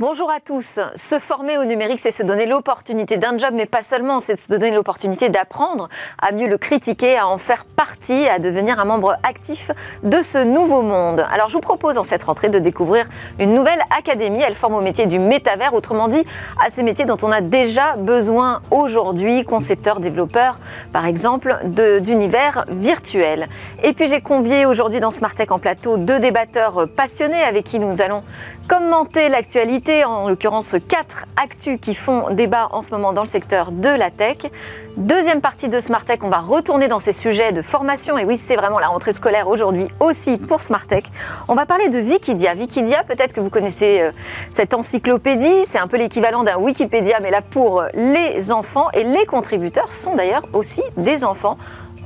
[0.00, 0.80] Bonjour à tous.
[0.94, 4.48] Se former au numérique, c'est se donner l'opportunité d'un job, mais pas seulement, c'est se
[4.48, 9.16] donner l'opportunité d'apprendre à mieux le critiquer, à en faire partie, à devenir un membre
[9.22, 9.70] actif
[10.02, 11.26] de ce nouveau monde.
[11.30, 14.40] Alors je vous propose en cette rentrée de découvrir une nouvelle académie.
[14.40, 16.24] Elle forme au métier du métavers, autrement dit
[16.64, 20.60] à ces métiers dont on a déjà besoin aujourd'hui, concepteurs, développeurs,
[20.94, 21.58] par exemple,
[22.00, 23.50] d'univers virtuels.
[23.82, 27.78] Et puis j'ai convié aujourd'hui dans Smart Tech en plateau deux débatteurs passionnés avec qui
[27.78, 28.22] nous allons
[28.66, 33.72] commenter l'actualité, en l'occurrence quatre actus qui font débat en ce moment dans le secteur
[33.72, 34.38] de la tech.
[34.96, 38.16] Deuxième partie de Smart Tech, on va retourner dans ces sujets de formation.
[38.16, 41.04] Et oui, c'est vraiment la rentrée scolaire aujourd'hui aussi pour Smart Tech.
[41.48, 42.54] On va parler de Wikidia.
[42.54, 44.12] Wikidia, peut-être que vous connaissez euh,
[44.50, 45.64] cette encyclopédie.
[45.64, 48.90] C'est un peu l'équivalent d'un Wikipédia, mais là pour les enfants.
[48.92, 51.56] Et les contributeurs sont d'ailleurs aussi des enfants.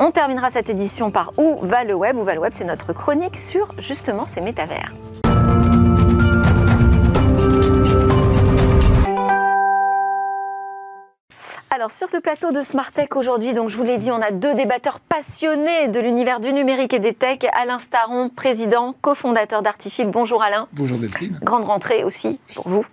[0.00, 2.16] On terminera cette édition par Où va le web?
[2.16, 4.92] Où va le web, c'est notre chronique sur justement ces métavers.
[11.74, 14.30] Alors sur ce plateau de Smart Tech aujourd'hui, donc je vous l'ai dit, on a
[14.30, 17.38] deux débatteurs passionnés de l'univers du numérique et des tech.
[17.52, 20.06] Alain Staron, président, cofondateur d'Artifil.
[20.06, 20.68] Bonjour Alain.
[20.72, 21.36] Bonjour Delphine.
[21.42, 22.86] Grande rentrée aussi pour vous.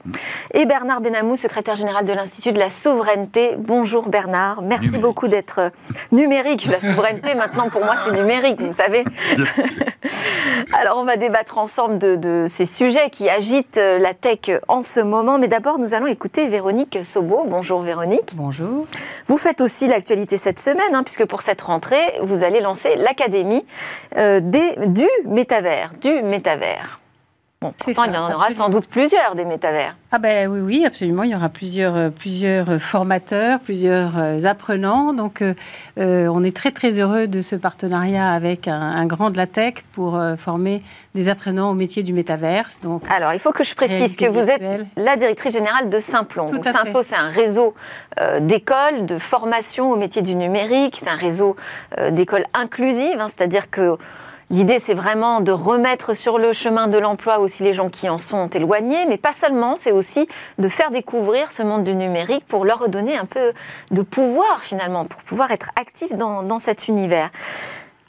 [0.55, 3.51] Et Bernard Benamou, secrétaire général de l'Institut de la souveraineté.
[3.55, 4.63] Bonjour Bernard.
[4.63, 5.69] Merci beaucoup d'être euh,
[6.11, 6.65] numérique.
[6.65, 9.05] La souveraineté maintenant pour moi c'est numérique, vous savez.
[10.73, 14.81] Alors on va débattre ensemble de, de, ces sujets qui agitent euh, la tech en
[14.81, 15.37] ce moment.
[15.37, 17.43] Mais d'abord nous allons écouter Véronique Sobo.
[17.47, 18.35] Bonjour Véronique.
[18.35, 18.70] Bonjour.
[19.27, 23.65] Vous faites aussi l'actualité cette semaine, hein, puisque pour cette rentrée, vous allez lancer l'Académie
[24.17, 25.93] euh, du métavers.
[26.01, 27.00] Du métavers.
[27.63, 29.95] Bon, pourtant, il y en aura sans doute plusieurs des métavers.
[30.11, 31.21] Ah ben oui, oui, absolument.
[31.21, 35.13] Il y aura plusieurs, euh, plusieurs formateurs, plusieurs euh, apprenants.
[35.13, 35.53] Donc, euh,
[35.95, 40.19] on est très, très heureux de ce partenariat avec un, grand de la tech pour
[40.39, 40.79] former
[41.13, 42.79] des apprenants au métier du métaverse.
[42.79, 44.63] Donc, Alors, il faut que je précise que vous êtes
[44.97, 46.47] la directrice générale de Simplon.
[46.47, 47.75] Tout Simplon, c'est un réseau
[48.39, 50.97] d'écoles de formation au métier du numérique.
[50.99, 51.55] C'est un réseau
[52.09, 53.97] d'écoles inclusives, hein, c'est-à-dire que
[54.51, 58.17] L'idée, c'est vraiment de remettre sur le chemin de l'emploi aussi les gens qui en
[58.17, 62.65] sont éloignés, mais pas seulement, c'est aussi de faire découvrir ce monde du numérique pour
[62.65, 63.53] leur redonner un peu
[63.91, 67.29] de pouvoir finalement, pour pouvoir être actifs dans, cet univers.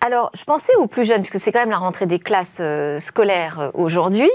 [0.01, 2.99] Alors, je pensais aux plus jeunes, puisque c'est quand même la rentrée des classes euh,
[2.99, 4.31] scolaires euh, aujourd'hui.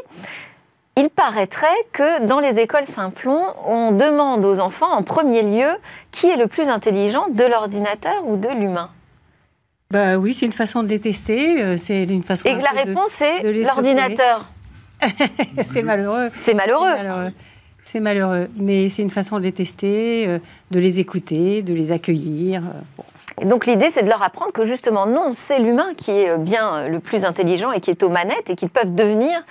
[0.95, 5.71] Il paraîtrait que dans les écoles Simplon, on demande aux enfants en premier lieu
[6.11, 8.91] qui est le plus intelligent, de l'ordinateur ou de l'humain.
[9.89, 11.61] Bah oui, c'est une façon de les tester.
[11.61, 12.49] Euh, c'est une façon.
[12.49, 14.51] Et la réponse est l'ordinateur.
[15.61, 16.29] c'est malheureux.
[16.37, 17.31] C'est malheureux.
[17.83, 18.49] C'est malheureux.
[18.57, 20.39] Mais c'est une façon de les tester, euh,
[20.71, 22.63] de les écouter, de les accueillir.
[22.63, 23.03] Euh,
[23.39, 26.89] et donc l'idée, c'est de leur apprendre que justement, non, c'est l'humain qui est bien
[26.89, 29.45] le plus intelligent et qui est aux manettes et qu'ils peuvent devenir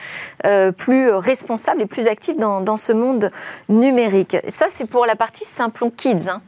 [0.77, 3.31] plus responsables et plus actifs dans, dans ce monde
[3.69, 4.39] numérique.
[4.49, 6.29] Ça, c'est pour la partie Simplon Kids.
[6.29, 6.43] Hein.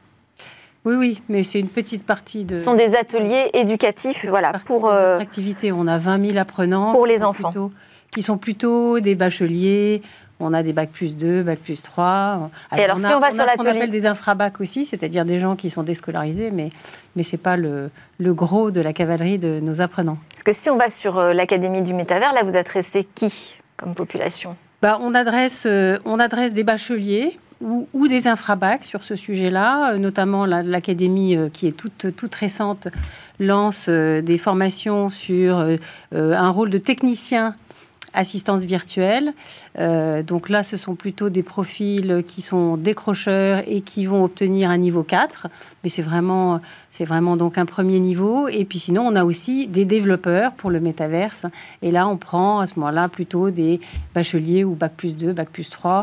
[0.88, 2.56] Oui, oui, mais c'est une petite partie de.
[2.56, 4.88] Ce sont des ateliers éducatifs, voilà, pour.
[4.88, 5.70] Euh, activité.
[5.70, 6.92] On a 20 000 apprenants.
[6.92, 7.52] Pour les enfants.
[8.10, 10.00] qui sont plutôt des bacheliers.
[10.40, 12.50] On a des bacs plus 2, bacs plus 3.
[12.78, 13.68] Et alors, si on va sur l'atelier.
[13.68, 16.70] On appelle des infrabacs aussi, c'est-à-dire des gens qui sont déscolarisés, mais,
[17.16, 20.16] mais ce n'est pas le, le, gros de la cavalerie de nos apprenants.
[20.30, 23.94] Parce que si on va sur euh, l'Académie du Métavers, là, vous adressez qui comme
[23.94, 24.56] population?
[24.80, 29.98] Bah, on, adresse, euh, on adresse des bacheliers ou, des infrabacs sur ce sujet-là, euh,
[29.98, 32.88] notamment l'Académie euh, qui est toute, toute récente
[33.40, 35.64] lance euh, des formations sur
[36.12, 37.54] un rôle de technicien
[38.14, 39.34] assistance virtuelle.
[39.76, 44.78] donc là, ce sont plutôt des profils qui sont décrocheurs et qui vont obtenir un
[44.78, 45.46] niveau 4.
[45.84, 46.60] Mais c'est vraiment,
[46.90, 48.48] c'est vraiment donc un premier niveau.
[48.48, 51.44] Et puis sinon, on a aussi des développeurs pour le métaverse.
[51.82, 53.78] Et là, on prend à ce moment-là plutôt des
[54.14, 56.02] bacheliers ou bac plus 2, bac plus 3 euh,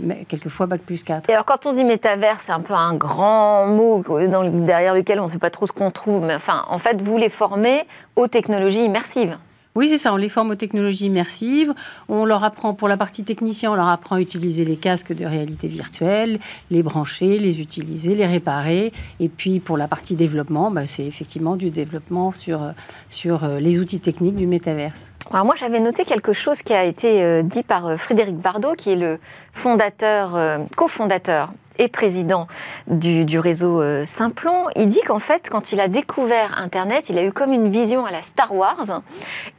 [0.00, 1.28] mais quelquefois bac plus 4.
[1.30, 5.20] Et alors quand on dit métavers, c'est un peu un grand mot dans, derrière lequel
[5.20, 7.84] on ne sait pas trop ce qu'on trouve, mais enfin, en fait, vous les formez
[8.16, 9.36] aux technologies immersives.
[9.74, 10.12] Oui, c'est ça.
[10.12, 11.72] On les forme aux technologies immersives.
[12.08, 15.24] On leur apprend, pour la partie technicien, on leur apprend à utiliser les casques de
[15.24, 16.38] réalité virtuelle,
[16.70, 18.92] les brancher, les utiliser, les réparer.
[19.18, 22.70] Et puis, pour la partie développement, bah, c'est effectivement du développement sur,
[23.08, 25.11] sur euh, les outils techniques du métaverse.
[25.30, 28.74] Alors moi, j'avais noté quelque chose qui a été euh, dit par euh, Frédéric Bardot,
[28.74, 29.18] qui est le
[29.52, 30.38] fondateur,
[30.76, 32.46] cofondateur et président
[32.86, 37.24] du, réseau euh, Simplon, il dit qu'en fait, quand il a découvert Internet, il a
[37.24, 39.02] eu comme une vision à la Star Wars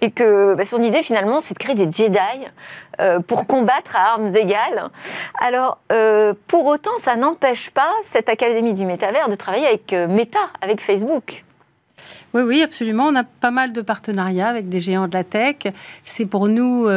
[0.02, 2.18] et que bah, son idée finalement, c'est de créer des Jedi
[3.00, 4.90] euh, pour combattre à armes égales.
[5.40, 10.40] Alors, euh, pour autant, ça n'empêche pas cette Académie du Métavers de travailler avec Meta,
[10.62, 11.44] avec Facebook.
[12.34, 13.08] Oui, oui, absolument.
[13.08, 15.58] On a pas mal de partenariats avec des géants de la tech.
[16.04, 16.88] C'est pour nous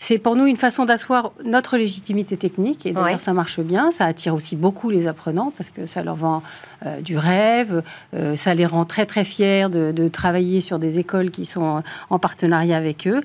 [0.00, 3.90] c'est pour nous une façon d'asseoir notre légitimité technique et d'ailleurs ça marche bien.
[3.90, 6.42] Ça attire aussi beaucoup les apprenants parce que ça leur vend
[6.86, 7.82] euh, du rêve,
[8.14, 12.18] euh, ça les rend très très fiers de, travailler sur des écoles qui sont en
[12.18, 13.20] partenariat avec eux.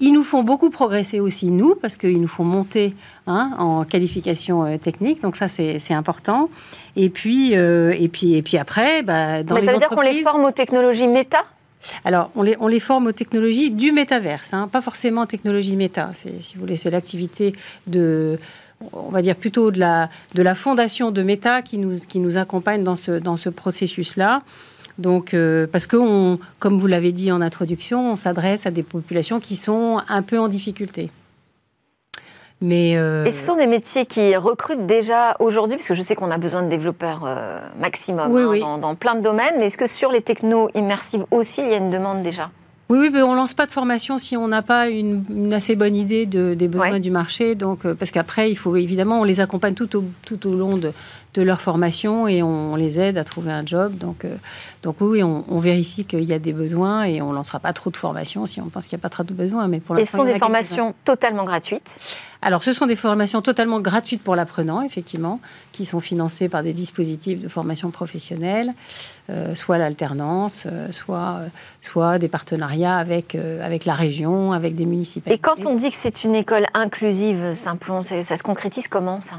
[0.00, 2.94] Ils nous font beaucoup progresser aussi nous parce qu'ils nous font monter
[3.26, 6.50] hein, en qualification euh, technique, donc ça c'est important.
[6.94, 10.22] Et puis et puis et puis après, bah, dans Mais ça veut dire qu'on les
[10.22, 11.44] forme aux technologies méta?
[12.04, 16.10] Alors, on les, on forme aux technologies du métaverse, hein, pas forcément aux technologies méta.
[16.14, 17.54] Si vous voulez, c'est l'activité
[17.86, 18.38] de,
[18.92, 22.36] on va dire plutôt de la, de la fondation de méta qui nous, qui nous
[22.36, 24.42] accompagne dans ce, dans ce processus-là.
[24.98, 29.38] Donc, euh, parce que, comme vous l'avez dit en introduction, on s'adresse à des populations
[29.38, 31.10] qui sont un peu en difficulté.
[32.62, 36.30] Euh, Et ce sont des métiers qui recrutent déjà aujourd'hui, parce que je sais qu'on
[36.30, 40.10] a besoin de développeurs euh, maximum hein, Dans, plein de domaines, mais est-ce que sur
[40.10, 42.50] les technos immersives aussi, il y a une demande déjà?
[42.90, 45.94] Oui, oui, mais on lance pas de formation si on n'a pas une, assez bonne
[45.94, 47.54] idée des besoins du marché.
[47.54, 50.78] Donc, euh, parce qu'après, il faut évidemment, on les accompagne tout au, tout au long
[50.78, 50.92] de,
[51.38, 53.96] de leur formation et on, les aide à trouver un job.
[53.96, 54.34] Donc, euh,
[54.82, 57.90] donc oui, on, vérifie qu'il y a des besoins et on ne lancera pas trop
[57.90, 59.68] de formations si on pense qu'il n'y a pas trop de besoins.
[59.68, 61.98] Mais pour et ce sont des formations totalement gratuites?
[62.42, 65.40] Alors, ce sont des formations totalement gratuites pour l'apprenant, effectivement,
[65.72, 68.74] qui sont financées par des dispositifs de formation professionnelle,
[69.30, 71.40] euh, soit l'alternance, euh, soit,
[71.82, 75.38] soit des partenariats avec, avec la région, avec des municipalités.
[75.38, 79.36] Et quand on dit que c'est une école inclusive, Simplon, ça se concrétise comment ça?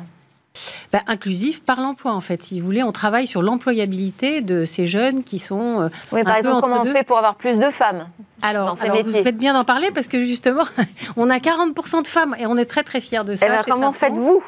[0.92, 2.42] Bah, inclusif par l'emploi, en fait.
[2.42, 5.82] Si vous voulez, on travaille sur l'employabilité de ces jeunes qui sont.
[5.82, 8.08] Euh, oui, par exemple, comment on fait pour avoir plus de femmes
[8.42, 10.64] alors, dans ces alors vous faites bien d'en parler parce que justement,
[11.18, 13.46] on a 40% de femmes et on est très très fiers de ça.
[13.46, 14.42] Et eh ben, comment faites-vous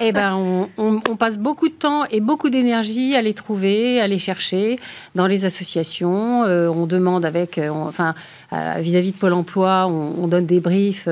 [0.00, 4.18] Eh ben, on, passe beaucoup de temps et beaucoup d'énergie à les trouver, à les
[4.18, 4.78] chercher
[5.14, 6.44] dans les associations.
[6.44, 8.14] Euh, on demande avec, euh, enfin,
[8.52, 11.08] vis-à-vis de Pôle Emploi, on donne des briefs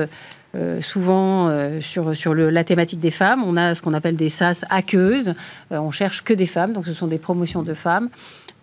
[0.57, 3.43] euh, souvent euh, sur, sur la thématique des femmes.
[3.45, 5.33] On a ce qu'on appelle des SAS aqueuses.
[5.71, 8.09] Euh, on cherche que des femmes, donc ce sont des promotions de femmes.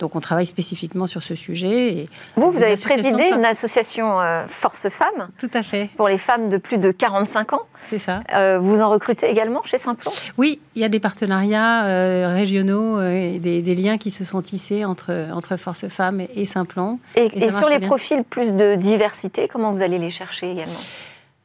[0.00, 1.92] Donc on travaille spécifiquement sur ce sujet.
[1.92, 4.16] Et vous, vous avez présidé une association
[4.48, 5.28] Force Femmes.
[5.38, 5.88] Tout à fait.
[5.96, 7.62] Pour les femmes de plus de 45 ans.
[7.80, 8.22] C'est ça.
[8.58, 13.74] vous en recrutez également chez Simplon Oui, il y a des partenariats régionaux et des,
[13.76, 16.98] liens qui se sont tissés entre, entre Force Femmes et, Simplon.
[17.14, 20.72] Et, et sur les profils plus de diversité, comment vous allez les chercher également?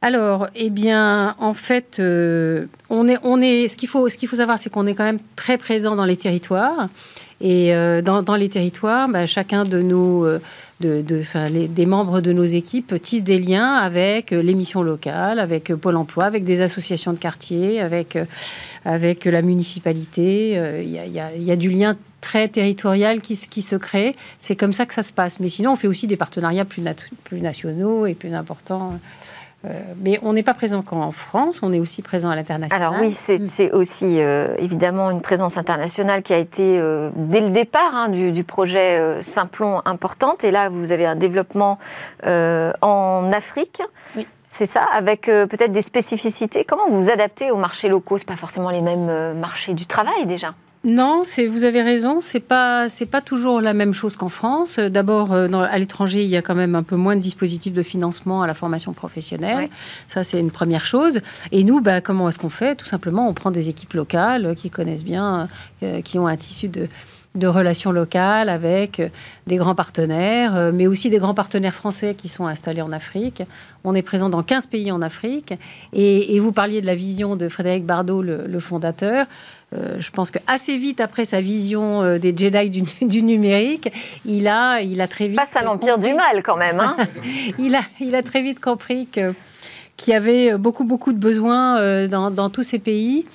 [0.02, 4.30] Alors, eh bien, en fait, euh, on est, on est, ce qu'il faut, ce qu'il
[4.30, 6.88] faut savoir, c'est qu'on est quand même très présent dans les territoires.
[7.42, 10.40] Et euh, dans, les territoires, bah, chacun de nos, euh,
[10.80, 16.24] des membres de nos équipes tissent des liens avec les missions locales, avec Pôle Emploi,
[16.24, 18.16] avec des associations de quartier, avec,
[18.84, 20.52] la municipalité.
[20.82, 24.14] Il y, a, du lien très territorial qui, se crée.
[24.38, 25.40] C'est comme ça que ça se passe.
[25.40, 26.82] Mais sinon, on fait aussi des partenariats plus
[27.40, 28.98] nationaux et plus importants.
[29.66, 32.82] Euh, mais on n'est pas présent qu'en France, on est aussi présent à l'international.
[32.82, 33.74] Alors oui, c'est mm.
[33.74, 38.44] aussi euh, évidemment une présence internationale qui a été euh, dès le départ hein, du,
[38.44, 40.44] projet Simplon importante.
[40.44, 41.78] Et là, vous avez un développement
[42.24, 43.82] en Afrique.
[44.16, 44.26] Oui.
[44.52, 46.64] C'est ça, avec peut-être des spécificités.
[46.64, 48.18] Comment vous vous adaptez aux marchés locaux?
[48.18, 50.54] Ce pas forcément les mêmes marchés du travail déjà.
[50.82, 52.22] Non, c'est vous avez raison.
[52.22, 54.78] C'est pas c'est pas toujours la même chose qu'en France.
[54.78, 57.82] D'abord, euh, à l'étranger, il y a quand même un peu moins de dispositifs de
[57.82, 59.68] financement à la formation professionnelle.
[60.08, 61.20] Ça, c'est une première chose.
[61.52, 62.76] Et nous, bah, comment est-ce qu'on fait?
[62.76, 65.48] Tout simplement, on prend des équipes locales qui connaissent bien,
[65.82, 66.88] euh, qui ont un tissu de
[67.36, 69.00] de relations locales avec
[69.46, 73.44] des grands partenaires, mais aussi des grands partenaires français qui sont installés en Afrique.
[73.84, 75.54] On est présent dans 15 pays en Afrique.
[75.92, 79.28] Et, vous parliez de la vision de Frédéric Bardot, le fondateur.
[79.72, 83.92] Euh, je pense qu'assez vite après sa vision euh, des Jedi du, numérique,
[84.24, 85.38] il a, il a très vite.
[85.38, 86.80] Face à l'empire du mal, quand même.
[86.80, 86.96] Hein
[87.58, 89.32] il, a, il a très vite compris que,
[89.96, 93.26] qu'il y avait beaucoup, beaucoup de besoins euh, dans, dans tous ces pays.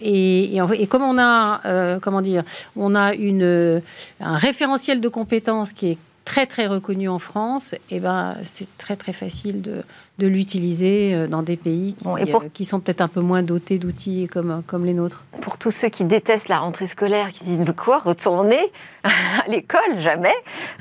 [0.00, 2.42] Et, et, comme on a, comment dire,
[2.74, 3.82] on a une,
[4.20, 5.98] un référentiel de compétences qui est
[6.30, 9.82] très très reconnu en France, et eh ben, c'est très très facile de,
[10.18, 13.80] de l'utiliser euh, dans des pays qui, euh, qui sont peut-être un peu moins dotés
[13.80, 15.24] d'outils comme, comme les nôtres.
[15.40, 18.60] Pour tous ceux qui détestent la rentrée scolaire, qui disent mais quoi, retourner
[19.02, 20.32] à l'école, jamais,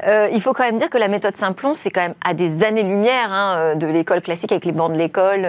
[0.06, 2.64] euh, il faut quand même dire que la méthode Simplon, c'est quand même à des
[2.64, 5.48] années-lumière hein, de l'école classique avec les bancs de l'école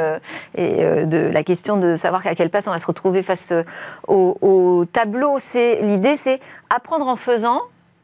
[0.57, 3.53] et de la question de savoir à quelle place on va se retrouver face
[4.09, 5.37] au, au tableau.
[5.83, 6.41] L'idée, c'est
[6.71, 7.61] apprendre en faisant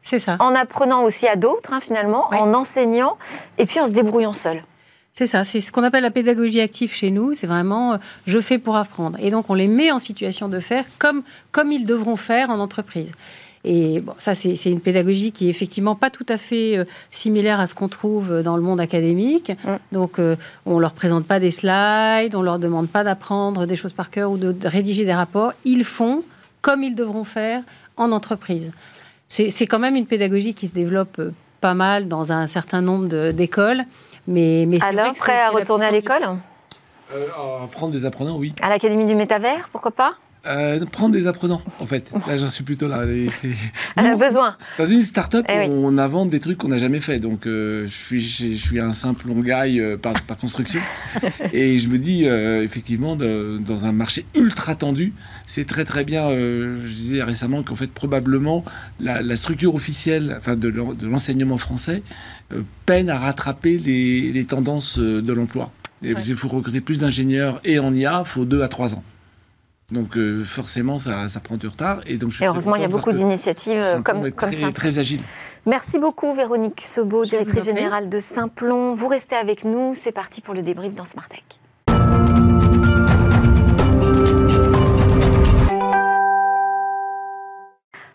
[0.09, 0.37] c'est ça.
[0.39, 3.17] En apprenant aussi à d'autres, hein, finalement, en enseignant,
[3.57, 4.63] et puis en se débrouillant seul.
[5.15, 7.33] C'est ça, c'est ce qu'on appelle la pédagogie active chez nous.
[7.33, 9.17] C'est vraiment euh, je fais pour apprendre.
[9.19, 12.59] Et donc on les met en situation de faire comme, comme ils devront faire en
[12.59, 13.11] entreprise.
[13.63, 17.67] Et bon, ça, c'est une pédagogie qui est effectivement pas tout à fait similaire à
[17.67, 19.51] ce qu'on trouve dans le monde académique.
[19.65, 19.75] Mm.
[19.91, 20.21] Donc,
[20.65, 24.31] on leur présente pas des slides, on leur demande pas d'apprendre des choses par cœur
[24.31, 25.51] ou de, de rédiger des rapports.
[25.65, 26.23] Ils font
[26.61, 27.63] comme ils devront faire
[27.97, 28.71] en entreprise.
[29.29, 31.21] C'est quand même une pédagogie qui se développe
[31.59, 33.83] pas mal dans un certain nombre d'écoles.
[34.27, 36.23] Mais, mais Alors, prêt à retourner à l'école
[37.13, 37.25] euh,
[37.71, 38.53] Prendre des apprenants, oui.
[38.61, 40.13] À l'Académie du Métavers, pourquoi pas?
[40.47, 42.11] Euh, prendre des apprenants, en fait.
[42.27, 43.03] Là, j'en suis plutôt là.
[43.05, 44.55] Elle a besoin.
[44.77, 47.19] Dans une start-up, eh on invente des trucs qu'on n'a jamais fait.
[47.19, 50.79] Donc, euh, je, suis, je, suis un simple long guy par, par, construction.
[51.53, 55.13] et je me dis, effectivement, dans un marché ultra tendu,
[55.45, 56.29] c'est très très bien.
[56.29, 58.63] je disais récemment qu'en fait, probablement,
[58.99, 60.69] la, structure officielle enfin, de
[61.05, 62.01] l'enseignement français
[62.85, 65.71] peine à rattraper les, les tendances de l'emploi.
[66.01, 69.03] Il faut recruter plus d'ingénieurs et en IA, il faut deux à trois ans.
[69.91, 72.01] Donc euh, forcément, ça, prend du retard.
[72.07, 74.71] Et, donc, heureusement, il y a beaucoup d'initiatives comme, comme ça.
[74.73, 75.21] Très agile.
[75.65, 78.93] Merci beaucoup, Véronique Sobo, directrice générale de Simplon.
[78.93, 79.93] Vous restez avec nous.
[79.95, 81.43] C'est parti pour le débrief dans Smart Tech.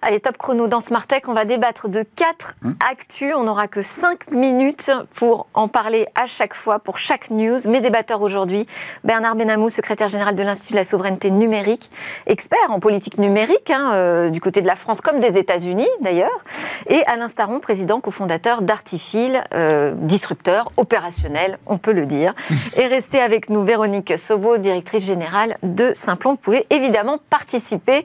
[0.04, 1.22] Allez, top chrono dans Smart Tech.
[1.28, 3.32] On va débattre de quatre hein actus.
[3.36, 7.58] On n'aura que cinq minutes pour en parler à chaque fois, pour chaque news.
[7.68, 8.66] Mes débatteurs aujourd'hui,
[9.04, 11.88] Bernard Benamou, secrétaire général de l'Institut de la souveraineté numérique,
[12.26, 16.42] expert en politique numérique, hein, euh, du côté de la France comme des États-Unis d'ailleurs,
[16.88, 22.32] et Alain Staron, président cofondateur d'Artifil, euh, disrupteur opérationnel, on peut le dire.
[22.76, 26.32] et restez avec nous, Véronique Sobo, directrice générale de Simplon.
[26.32, 28.04] Vous pouvez évidemment participer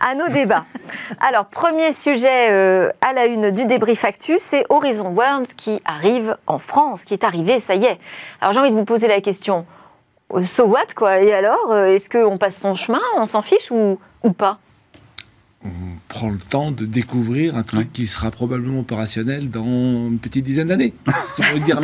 [0.00, 0.64] à nos débats.
[1.20, 6.36] Alors, premier sujet euh, à la une du débrief actu, c'est Horizon World qui arrive
[6.46, 7.98] en France, qui est arrivé, ça y est.
[8.40, 9.66] Alors, j'ai envie de vous poser la question,
[10.32, 11.20] euh, so what, quoi?
[11.20, 14.60] Et alors, euh, est-ce qu'on passe son chemin, on s'en fiche ou, ou pas?
[15.64, 15.70] On
[16.08, 20.68] prend le temps de découvrir un truc qui sera probablement opérationnel dans une petite dizaine
[20.68, 20.92] d'années.
[21.34, 21.80] Si on veut dire,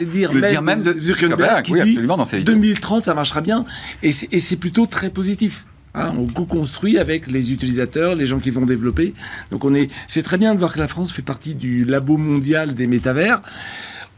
[0.00, 3.66] dire, le dire même de Zuckerberg, qui dit dans 2030 ça marchera bien
[4.02, 5.66] et c'est plutôt très positif.
[5.94, 9.14] Hein, on co-construit avec les utilisateurs, les gens qui vont développer.
[9.50, 12.16] Donc on est, c'est très bien de voir que la France fait partie du labo
[12.16, 13.40] mondial des métavers.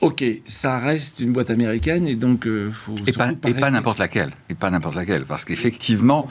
[0.00, 3.98] Ok, ça reste une boîte américaine et donc euh, faut et pas, et pas n'importe
[3.98, 6.26] laquelle et pas n'importe laquelle parce qu'effectivement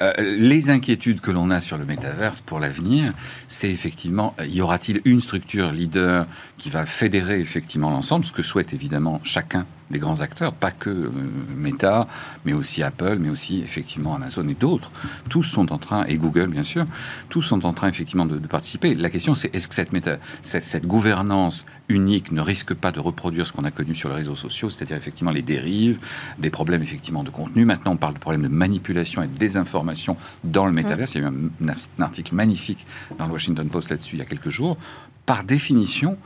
[0.00, 3.12] euh, les inquiétudes que l'on a sur le métaverse pour l'avenir,
[3.50, 6.26] c'est effectivement euh, y aura-t-il une structure leader
[6.56, 10.88] qui va fédérer effectivement l'ensemble, ce que souhaite évidemment chacun des grands acteurs, pas que
[10.88, 11.10] euh,
[11.56, 12.06] Meta,
[12.44, 14.92] mais aussi Apple, mais aussi effectivement Amazon et d'autres.
[15.28, 16.84] Tous sont en train, et Google bien sûr,
[17.28, 18.94] tous sont en train effectivement de, participer.
[18.94, 23.46] La question c'est est-ce que cette, méta, cette, gouvernance unique ne risque pas de reproduire
[23.46, 25.98] ce qu'on a connu sur les réseaux sociaux, c'est-à-dire effectivement les dérives,
[26.38, 27.64] des problèmes effectivement de contenu.
[27.64, 31.14] Maintenant on parle de problèmes de manipulation et de désinformation dans le métaverse.
[31.14, 32.86] Il y a eu un, un article magnifique
[33.18, 34.76] dans le Washington Post là-dessus il y a quelques jours.
[35.24, 36.18] Par définition,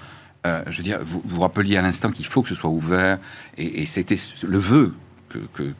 [0.47, 3.18] euh, je veux dire, vous vous rappeliez à l'instant qu'il faut que ce soit ouvert,
[3.56, 4.94] et, c'était le vœu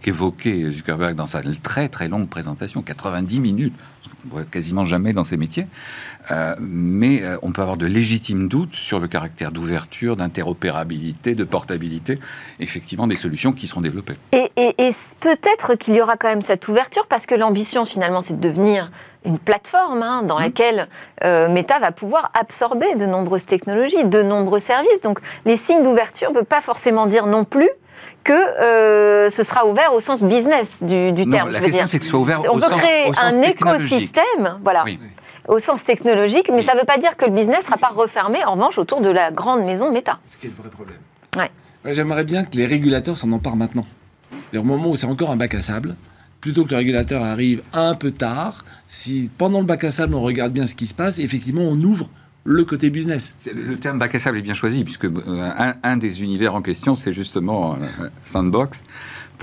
[0.01, 3.75] qu'évoquait Zuckerberg dans sa très très longue présentation, 90 minutes,
[4.51, 5.67] quasiment jamais dans ces métiers.
[6.31, 11.45] Euh, mais euh, on peut avoir de légitimes doutes sur le caractère d'ouverture, d'interopérabilité, de
[11.45, 12.19] portabilité,
[12.59, 14.15] effectivement, des solutions qui seront développées.
[14.33, 18.41] Et, et peut-être qu'il y aura quand même cette ouverture, parce que l'ambition, finalement, c'est
[18.41, 18.91] de devenir
[19.25, 20.43] une plateforme hein, dans mmh.
[20.43, 20.89] laquelle
[21.25, 25.01] euh, Meta va pouvoir absorber de nombreuses technologies, de nombreux services.
[25.03, 27.71] Donc les signes d'ouverture ne veulent pas forcément dire non plus
[28.23, 31.51] que euh, ce sera ouvert au sens business du, du terme.
[31.51, 34.85] La question, c'est que ce soit ouvert On au, sens, créer un écosystème, voilà.
[35.47, 37.93] Au sens technologique, mais ça ne veut pas dire que le business ne sera pas
[37.95, 40.19] refermé, en revanche, autour de la grande maison Meta.
[40.27, 40.97] Ce qui est le vrai problème.
[41.37, 41.51] Ouais.
[41.93, 43.85] J'aimerais bien que les régulateurs s'en emparent maintenant.
[44.57, 45.97] Au moment où c'est encore un bac à sable,
[46.41, 50.23] plutôt que le régulateur arrive un peu tard, si pendant le bac à sable on
[50.23, 52.09] regarde bien ce qui se passe, effectivement on ouvre
[52.45, 53.35] le côté business.
[53.53, 56.95] Le terme bac à sable est bien choisi, puisque euh, un, des univers en question,
[56.95, 58.85] c'est justement euh, Sandbox,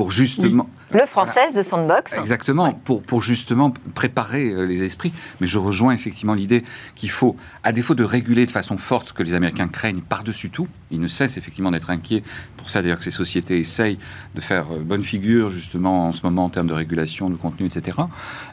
[0.02, 0.68] pour justement...
[0.92, 2.18] Le français de Sandbox.
[2.18, 5.14] Exactement, pour, pour justement préparer euh, les esprits.
[5.40, 6.64] Mais je rejoins effectivement l'idée
[6.96, 10.50] qu'il faut, à défaut de réguler de façon forte ce que les Américains craignent par-dessus
[10.50, 12.24] tout, ils ne cessent effectivement d'être inquiets.
[12.58, 14.00] Pour ça, d'ailleurs, que ces sociétés essayent
[14.34, 17.68] de faire euh, bonne figure, justement, en ce moment, en termes de régulation, de contenu,
[17.68, 18.00] etc.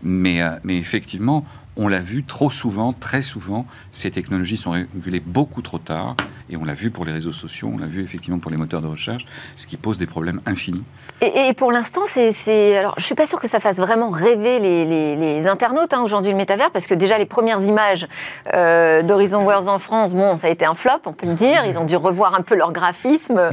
[0.02, 1.47] Mais, euh, mais effectivement,
[1.79, 6.17] on l'a vu trop souvent, très souvent, ces technologies sont régulées beaucoup trop tard.
[6.51, 8.83] Et on l'a vu pour les réseaux sociaux, on l'a vu effectivement pour les moteurs
[8.83, 10.83] de recherche, ce qui pose des problèmes infinis.
[11.21, 15.47] Et, pour l'instant, c'est, alors je suis pas sûr que ça fasse vraiment rêver les,
[15.47, 18.09] internautes hein, aujourd'hui le métavers, parce que déjà les premières images
[18.55, 21.65] euh, d'Horizon Worlds en France, bon, ça a été un flop, on peut le dire.
[21.65, 23.51] Ils ont dû revoir un peu leur graphisme.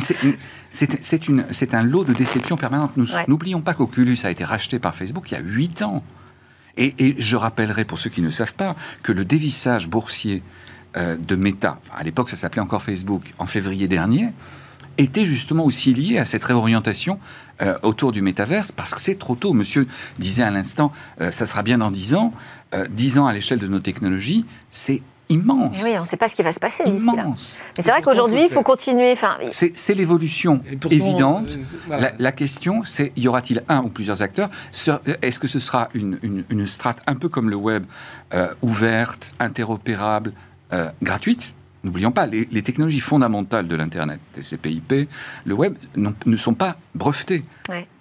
[0.72, 2.92] C'est un lot de déception permanente.
[2.98, 6.04] Nous n'oublions pas qu'Oculus a été racheté par Facebook il y a 8 ans
[6.78, 10.44] Et, je rappellerai pour ceux qui ne savent pas que le dévissage boursier
[10.98, 14.30] euh, de Meta, à l'époque ça s'appelait encore Facebook, en février dernier,
[14.98, 17.20] était justement aussi lié à cette réorientation
[17.62, 19.54] euh, autour du métaverse, parce que c'est trop tôt.
[19.54, 19.88] Monsieur
[20.20, 20.92] disait à l'instant,
[21.22, 22.34] euh, ça sera bien dans 10 ans.
[22.90, 25.76] 10 ans à l'échelle de nos technologies, c'est immense.
[25.84, 27.26] Oui, on ne sait pas ce qui va se passer d'ici là.
[27.28, 29.12] Mais c'est vrai qu'aujourd'hui, il faut continuer.
[29.12, 31.58] Enfin, c'est l'évolution évidente.
[31.90, 34.50] la, question, c'est y aura-t-il un ou plusieurs acteurs?
[35.22, 37.86] Est-ce que ce sera une, une, strate un peu comme le web,
[38.62, 40.34] ouverte, interopérable,
[40.74, 41.54] euh, gratuite?
[41.84, 45.08] N'oublions pas, les, technologies fondamentales de l'Internet, TCP/IP,
[45.46, 47.46] le web, ne sont pas brevetées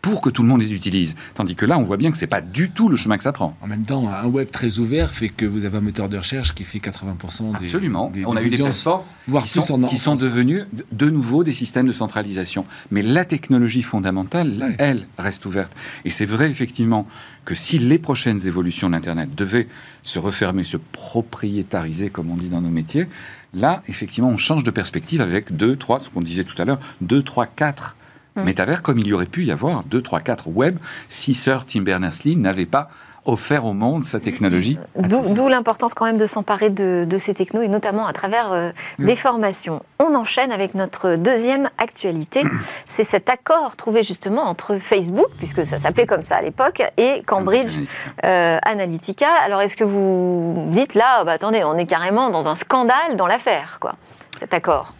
[0.04, 1.14] pour que tout le monde les utilise.
[1.34, 3.22] Tandis que là, on voit bien que ce n'est pas du tout le chemin que
[3.22, 3.56] ça prend.
[3.62, 6.54] En même temps, un web très ouvert fait que vous avez un moteur de recherche
[6.54, 8.12] qui fait 80% des Absolument.
[8.26, 9.02] on a eu des plateformes
[9.42, 12.66] qui, sont, qui sont devenus de nouveau des systèmes de centralisation.
[12.90, 15.72] Mais la technologie fondamentale, elle, reste ouverte.
[16.04, 17.06] Et c'est vrai, effectivement,
[17.46, 19.68] que si les prochaines évolutions de l'Internet devaient
[20.02, 23.06] se refermer, se propriétariser, comme on dit dans nos métiers,
[23.54, 26.80] là, effectivement, on change de perspective avec deux, trois, ce qu'on disait tout à l'heure,
[27.00, 27.96] deux, trois, quatre
[28.36, 28.42] mm.
[28.42, 31.82] métavers, comme il y aurait pu y avoir deux, trois, quatre web si Sir Tim
[31.82, 32.90] Berners-Lee n'avait pas
[33.26, 34.78] offert au monde sa technologie.
[34.96, 39.04] D'où l'importance quand même de s'emparer de, ces technos et notamment à travers euh, mm.
[39.04, 39.82] des formations.
[39.98, 42.42] On enchaîne avec notre deuxième actualité.
[42.86, 47.22] C'est cet accord trouvé justement entre Facebook, puisque ça s'appelait comme ça à l'époque, et
[47.24, 47.78] Cambridge
[48.24, 49.28] euh, Analytica.
[49.44, 53.26] Alors est-ce que vous dites là, bah, attendez, on est carrément dans un scandale dans
[53.26, 53.96] l'affaire, quoi,
[54.38, 54.94] cet accord?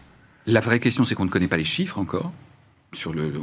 [0.47, 2.33] La vraie question, c'est qu'on ne connaît pas les chiffres encore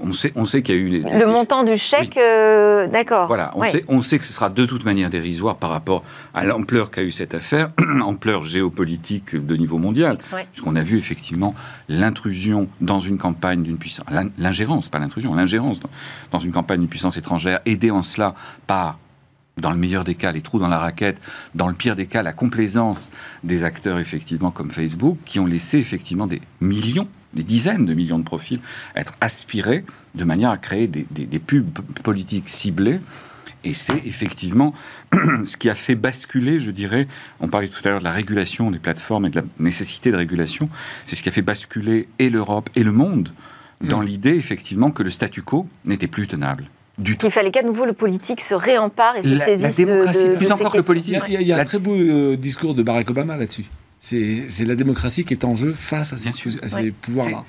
[0.04, 3.28] on sait, on sait qu'il y a eu le montant du chèque, euh, d'accord.
[3.28, 6.04] Voilà, on, sait, on sait que ce sera de toute manière dérisoire par rapport
[6.34, 7.72] à l'ampleur qu'a eu cette affaire,
[8.04, 10.18] ampleur géopolitique de niveau mondial,
[10.52, 11.54] puisqu'on a vu effectivement
[11.90, 14.06] l'intrusion dans une campagne d'une puissance,
[14.38, 15.80] l'ingérence, pas l'intrusion, l'ingérence
[16.32, 18.36] dans, une campagne d'une puissance étrangère, aidée en cela
[18.68, 18.98] par
[19.58, 21.20] dans le meilleur des cas, les trous dans la raquette,
[21.54, 23.12] dans le pire des cas, la complaisance
[23.44, 28.20] des acteurs, effectivement, comme Facebook, qui ont laissé effectivement des millions des dizaines de millions
[28.20, 28.60] de profils,
[28.96, 29.84] être aspirés
[30.16, 31.72] de manière à créer des, pubs
[32.04, 33.00] politiques ciblées.
[33.64, 34.74] Et c'est effectivement
[35.46, 37.08] ce qui a fait basculer, je dirais,
[37.40, 40.18] on parlait tout à l'heure de la régulation des plateformes et de la nécessité de
[40.18, 40.68] régulation,
[41.06, 43.30] c'est ce qui a fait basculer et l'Europe et le monde
[43.82, 44.06] dans mm.
[44.06, 46.66] l'idée, effectivement, que le statu quo n'était plus tenable.
[46.98, 50.52] Du Il fallait qu'à nouveau le politique se réempare et se saisisse la démocratie, plus
[50.52, 51.18] encore que le politique.
[51.28, 53.66] Il y a, un très beau euh, discours de Barack Obama là-dessus.
[54.02, 57.46] C'est la démocratie qui est en jeu face à ces, pouvoirs-là.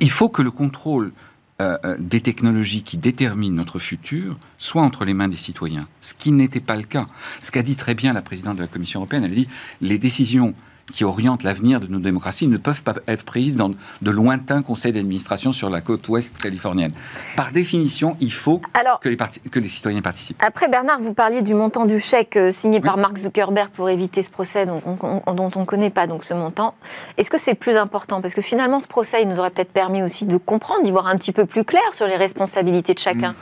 [0.00, 1.12] Il faut que le contrôle
[1.60, 6.12] euh, euh, des technologies qui déterminent notre futur soit entre les mains des citoyens, ce
[6.14, 7.06] qui n'était pas le cas.
[7.40, 9.48] Ce qu'a dit très bien la présidente de la Commission européenne, elle a dit
[9.80, 10.54] les décisions
[10.92, 13.70] qui orientent l'avenir de nos démocraties ne peuvent pas être prises dans
[14.02, 16.92] de lointains conseils d'administration sur la côte ouest californienne.
[17.36, 18.60] Par définition, il faut
[19.00, 20.40] que, les que, les citoyens participent.
[20.42, 24.22] Après, Bernard, vous parliez du montant du chèque euh, signé par Mark Zuckerberg pour éviter
[24.22, 26.74] ce procès dont on ne connaît pas donc ce montant.
[27.16, 28.20] Est-ce que c'est plus important?
[28.20, 31.06] Parce que finalement, ce procès, il nous aurait peut-être permis aussi de comprendre, d'y voir
[31.06, 33.32] un petit peu plus clair sur les responsabilités de chacun.
[33.32, 33.34] Mm.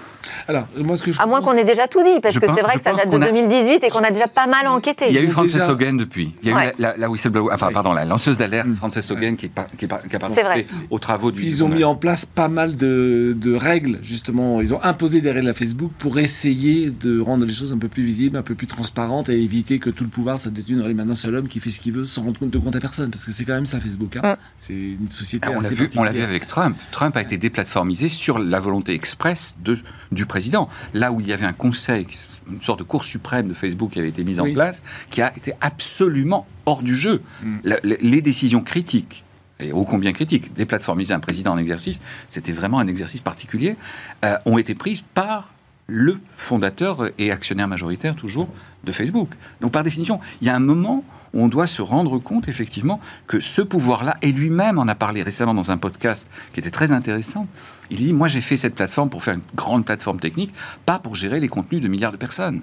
[0.49, 2.63] Alors, moi, ce que je à moins qu'on ait déjà tout dit, parce que c'est
[2.63, 5.07] vrai que ça date de 2018 et qu'on a déjà pas mal enquêté.
[5.09, 6.35] Il y a eu Frances Hogan depuis.
[6.43, 7.11] Il y a eu la, la,
[7.53, 8.75] enfin, pardon, la lanceuse d'alerte, mm.
[8.75, 11.43] Frances Hogan, qui, qui, qui, a participé aux travaux du.
[11.43, 14.61] Ils ont mis en place pas mal de, règles, justement.
[14.61, 17.89] Ils ont imposé des règles à Facebook pour essayer de rendre les choses un peu
[17.89, 20.87] plus visibles, un peu plus transparentes et éviter que tout le pouvoir ça détune dans
[20.87, 22.77] les mains d'un seul homme qui fait ce qu'il veut sans rendre compte de compte
[22.77, 23.11] à personne.
[23.11, 24.17] Parce que c'est quand même ça, Facebook.
[24.17, 24.33] Hein.
[24.33, 24.37] Mm.
[24.59, 25.49] C'est une société.
[25.51, 26.77] Ah, on l'a vu, on l'a vu avec Trump.
[26.91, 29.77] Trump a été déplatformisé sur la volonté expresse de,
[30.13, 30.69] du président.
[30.93, 32.07] Là où il y avait un conseil,
[32.51, 35.35] une sorte de cour suprême de Facebook qui avait été mise en place, qui a
[35.37, 37.23] été absolument hors du jeu.
[37.43, 37.59] Mm.
[37.83, 39.25] les décisions critiques
[39.61, 43.77] et ô combien critiques, déplatformiser un président en exercice, c'était vraiment un exercice particulier,
[44.25, 45.51] euh, ont été prises par
[45.87, 48.49] le fondateur et actionnaire majoritaire toujours
[48.85, 49.29] de Facebook.
[49.61, 53.01] Donc par définition, il y a un moment où on doit se rendre compte effectivement
[53.27, 56.91] que ce pouvoir-là, et lui-même en a parlé récemment dans un podcast qui était très
[56.91, 57.47] intéressant,
[57.91, 60.55] il dit, moi j'ai fait cette plateforme pour faire une grande plateforme technique,
[60.87, 62.63] pas pour gérer les contenus de milliards de personnes.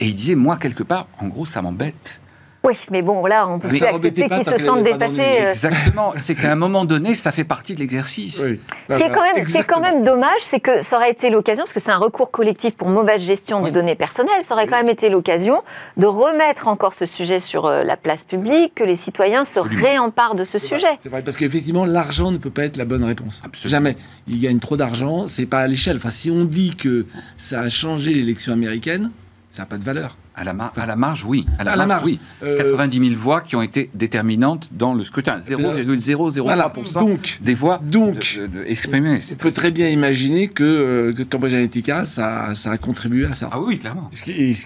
[0.00, 2.20] Et il disait, moi quelque part, en gros, ça m'embête
[2.62, 5.20] oui, mais bon, là, on peut aussi accepter qu'ils se sentent dépassés.
[5.20, 5.48] Euh.
[5.48, 6.12] Exactement.
[6.18, 8.36] C'est qu'à un moment donné, ça fait partie de l'exercice.
[8.36, 11.64] Ce qui est quand même, c'est quand même dommage, c'est que ça aurait été l'occasion,
[11.64, 14.76] parce que c'est un recours collectif pour mauvaise gestion des données personnelles, ça aurait quand
[14.76, 15.62] même été l'occasion
[15.96, 20.34] de remettre encore ce sujet sur euh, la place publique, que les citoyens se réemparent
[20.34, 20.96] de ce sujet.
[20.98, 23.42] C'est vrai, parce qu'effectivement, l'argent ne peut pas être la bonne réponse.
[23.64, 23.96] Jamais.
[24.28, 25.96] Ils gagnent trop d'argent, c'est pas à l'échelle.
[25.96, 27.06] Enfin, si on dit que
[27.38, 29.10] ça a changé l'élection américaine,
[29.50, 30.16] ça n'a pas de valeur.
[30.40, 31.44] À la, à la marge, oui.
[31.58, 32.18] À la, marge, oui.
[32.40, 35.38] 90 000 voix qui ont été déterminantes dans le scrutin.
[35.38, 39.20] 0,003% des voix donc, exprimées.
[39.32, 43.50] On peut très bien imaginer que, Cambridge Analytica, ça, ça, a contribué à ça.
[43.52, 44.10] Ah oui, clairement.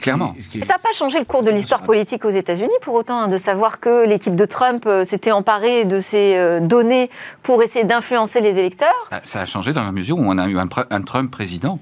[0.01, 0.37] clairement.
[0.39, 3.37] ça n'a pas changé le cours de l'histoire politique aux États-Unis, pour autant, hein, de
[3.37, 7.11] savoir que l'équipe de Trump s'était emparée de ces données
[7.43, 9.09] pour essayer d'influencer les électeurs.
[9.11, 11.81] Ah, ça a changé dans la mesure où on a eu un Trump président.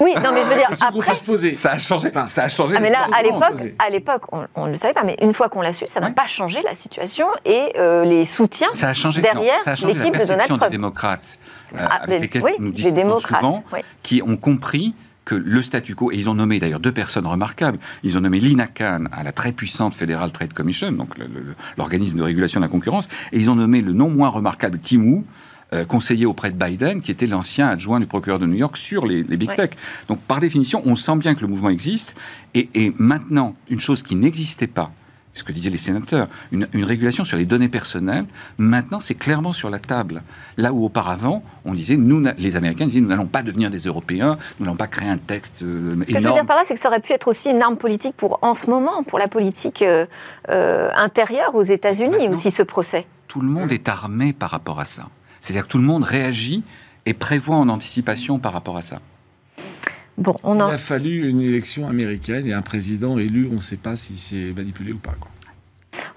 [0.00, 1.02] Oui, non, mais je veux dire, après,
[1.54, 2.10] ça a changé.
[2.26, 2.74] ça a changé.
[2.76, 4.22] Ah, mais là, à l'époque, à l'époque,
[4.54, 6.60] on ne le savait pas, mais une fois qu'on l'a su, ça n'a pas changé
[6.62, 10.62] la situation et euh, les soutiens ça a changé, derrière l'équipe de Donald Trump.
[10.62, 11.38] des démocrates,
[11.74, 13.64] euh, ah, avec lesquels nous discutons souvent,
[14.02, 17.78] qui ont compris que le statu quo, et ils ont nommé d'ailleurs deux personnes remarquables,
[18.02, 21.10] ils ont nommé Lina Khan à la très puissante Federal Trade Commission, donc
[21.76, 25.00] l'organisme de régulation de la concurrence, et ils ont nommé le non moins remarquable Tim
[25.02, 25.24] Wu,
[25.74, 29.04] euh, conseiller auprès de Biden, qui était l'ancien adjoint du procureur de New York sur
[29.04, 29.72] les, big tech.
[30.08, 32.14] Donc, par définition, on sent bien que le mouvement existe.
[32.54, 34.90] Et, maintenant, une chose qui n'existait pas,
[35.34, 38.24] ce que disaient les sénateurs, une, régulation sur les données personnelles,
[38.56, 40.22] maintenant c'est clairement sur la table.
[40.56, 44.38] Là où auparavant, on disait, nous, les Américains disaient, nous n'allons pas devenir des Européens,
[44.58, 46.74] nous n'allons pas créer un texte euh, Ce que je veux dire par là, c'est
[46.74, 49.28] que ça aurait pu être aussi une arme politique pour, en ce moment, pour la
[49.28, 50.06] politique euh,
[50.96, 53.06] intérieure aux États-Unis aussi, ce procès.
[53.26, 55.08] Tout le monde est armé par rapport à ça.
[55.40, 56.62] C'est-à-dire que tout le monde réagit
[57.06, 59.00] et prévoit en anticipation par rapport à ça.
[60.18, 63.76] Bon, on Il a fallu une élection américaine et un président élu, on ne sait
[63.76, 65.14] pas si c'est manipulé ou pas.
[65.18, 65.30] Quoi.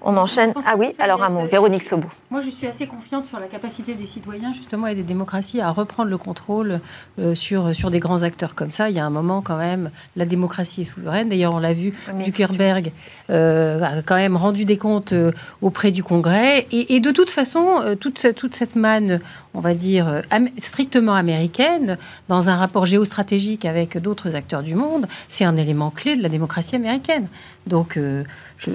[0.04, 0.52] On enchaîne.
[0.66, 1.46] Ah oui, alors un mot.
[1.46, 2.08] Véronique Sobo.
[2.30, 5.70] Moi, je suis assez confiante sur la capacité des citoyens, justement, et des démocraties à
[5.70, 6.80] reprendre le contrôle
[7.18, 8.90] euh, sur, sur des grands acteurs comme ça.
[8.90, 11.28] Il y a un moment, quand même, la démocratie est souveraine.
[11.28, 12.92] D'ailleurs, on l'a vu, Zuckerberg
[13.30, 15.30] euh, a quand même rendu des comptes euh,
[15.60, 16.66] auprès du Congrès.
[16.72, 19.20] Et, de toute façon, toute, toute cette manne,
[19.54, 20.22] on va dire,
[20.58, 26.16] strictement américaine, dans un rapport géostratégique avec d'autres acteurs du monde, c'est un élément clé
[26.16, 27.26] de la démocratie américaine.
[27.66, 27.98] Donc,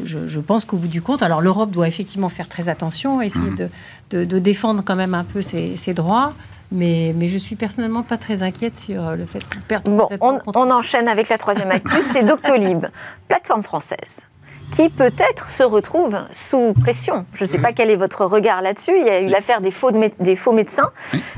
[0.04, 3.70] je, pense qu'au bout du compte, alors l'Europe doit effectivement faire très attention, essayer mmh.
[4.12, 6.34] de, défendre quand même un peu ses, droits.
[6.72, 9.84] Mais, mais, je suis personnellement pas très inquiète sur le fait qu'on perde.
[9.86, 12.88] Bon, on, on, enchaîne avec la troisième actus, c'est Doctolib,
[13.30, 14.24] plateforme française,
[14.74, 17.26] qui peut-être se retrouve sous pression.
[17.34, 18.92] Je ne sais pas quel est votre regard là-dessus.
[19.00, 20.92] Il y a eu l'affaire des faux, des faux médecins.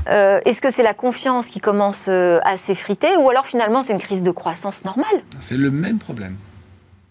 [0.08, 3.92] Euh, est-ce que c'est la confiance qui commence euh, à s'effriter ou alors finalement c'est
[3.92, 5.22] une crise de croissance normale?
[5.38, 6.34] C'est le même problème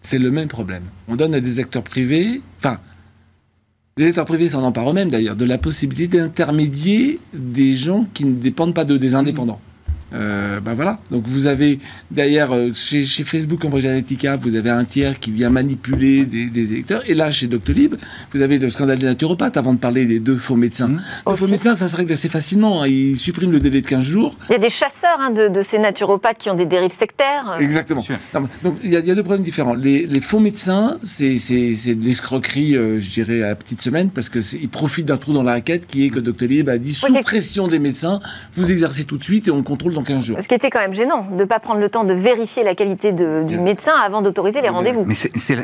[0.00, 0.84] c'est le même problème.
[1.08, 2.80] On donne à des acteurs privés, enfin,
[3.96, 8.34] les acteurs privés s'en emparent eux-mêmes d'ailleurs, de la possibilité d'intermédier des gens qui ne
[8.34, 9.60] dépendent pas d'eux, des indépendants.
[10.12, 10.98] Euh, ben voilà.
[11.10, 11.78] Donc vous avez
[12.10, 17.02] d'ailleurs chez, Facebook Cambridge Analytica, vous avez un tiers qui vient manipuler des, électeurs.
[17.08, 17.96] Et là, chez Doctolib,
[18.32, 20.88] vous avez le scandale des naturopathes avant de parler des deux faux médecins.
[20.88, 21.02] Mmh.
[21.28, 22.82] Les faux médecins, ça se règle assez facilement.
[22.82, 22.88] Hein.
[22.88, 24.36] Ils suppriment le délai de 15 jours.
[24.48, 27.56] Il y a des chasseurs hein, de, ces naturopathes qui ont des dérives sectaires.
[27.60, 28.04] Exactement.
[28.62, 29.74] donc il y, a, deux problèmes différents.
[29.74, 35.06] Les, faux médecins, c'est de l'escroquerie, euh, je dirais, à petite semaine, parce qu'ils profitent
[35.06, 38.20] d'un trou dans la raquette qui est que Doctolib a dit sous pression des médecins,
[38.54, 40.36] vous exercez tout de suite et on contrôle 15 jours.
[40.40, 42.74] Ce qui était quand même gênant, de ne pas prendre le temps de vérifier la
[42.74, 45.04] qualité du médecin avant d'autoriser les rendez-vous.
[45.06, 45.56] Mais c'est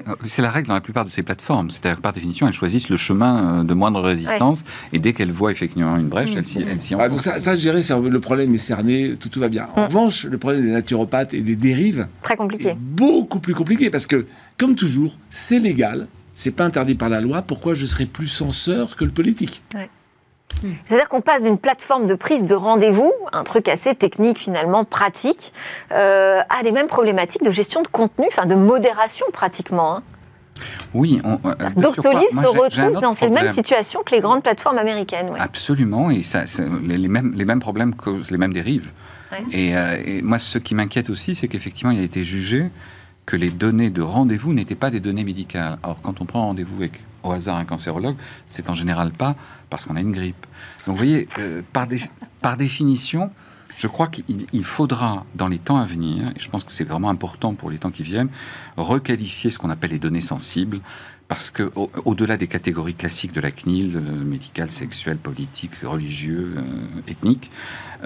[0.42, 1.70] la, règle dans la plupart de ces plateformes.
[1.70, 5.33] C'est-à-dire que par définition, elles choisissent le chemin euh, de moindre résistance et dès qu'elles
[5.33, 9.29] voient effectivement une brèche, elles s'y ah, donc ça, dirais, le problème est cerné, tout,
[9.29, 9.68] tout va bien.
[9.77, 9.85] En mm.
[9.85, 12.09] revanche, le problème des naturopathes et des dérives.
[12.22, 12.75] Très compliqué.
[12.77, 14.27] beaucoup plus compliqué parce que,
[14.59, 17.42] comme toujours, c'est légal, c'est pas interdit par la loi.
[17.42, 19.62] Pourquoi je serais plus censeur que le politique?
[20.86, 25.52] C'est-à-dire qu'on passe d'une plateforme de prise de rendez-vous, un truc assez technique finalement, pratique,
[25.92, 29.96] euh, à des mêmes problématiques de gestion de contenu, enfin de modération pratiquement.
[29.96, 30.02] Hein.
[30.94, 31.20] Oui.
[31.24, 35.30] On, euh, Doctolib se retrouve dans cette même situation que les grandes plateformes américaines.
[35.38, 36.44] Absolument, et ça,
[36.82, 38.90] les, mêmes, les mêmes problèmes causent les mêmes dérives.
[39.50, 42.70] Et, euh, et, moi, ce qui m'inquiète aussi, c'est qu'effectivement, il a été jugé
[43.26, 45.78] que les données de rendez-vous n'étaient pas des données médicales.
[45.82, 49.36] Or, quand on prend rendez-vous avec au hasard un cancérologue, c'est en général pas
[49.70, 50.46] parce qu'on a une grippe.
[50.86, 53.30] Donc vous voyez, euh, par, définition,
[53.76, 57.10] je crois qu'il faudra, dans les temps à venir, et je pense que c'est vraiment
[57.10, 58.30] important pour les temps qui viennent,
[58.76, 60.80] requalifier ce qu'on appelle les données sensibles,
[61.28, 61.72] parce que
[62.04, 67.50] au-delà des catégories classiques de la CNIL, euh, médicale, sexuelle, politique, religieux, euh, ethnique,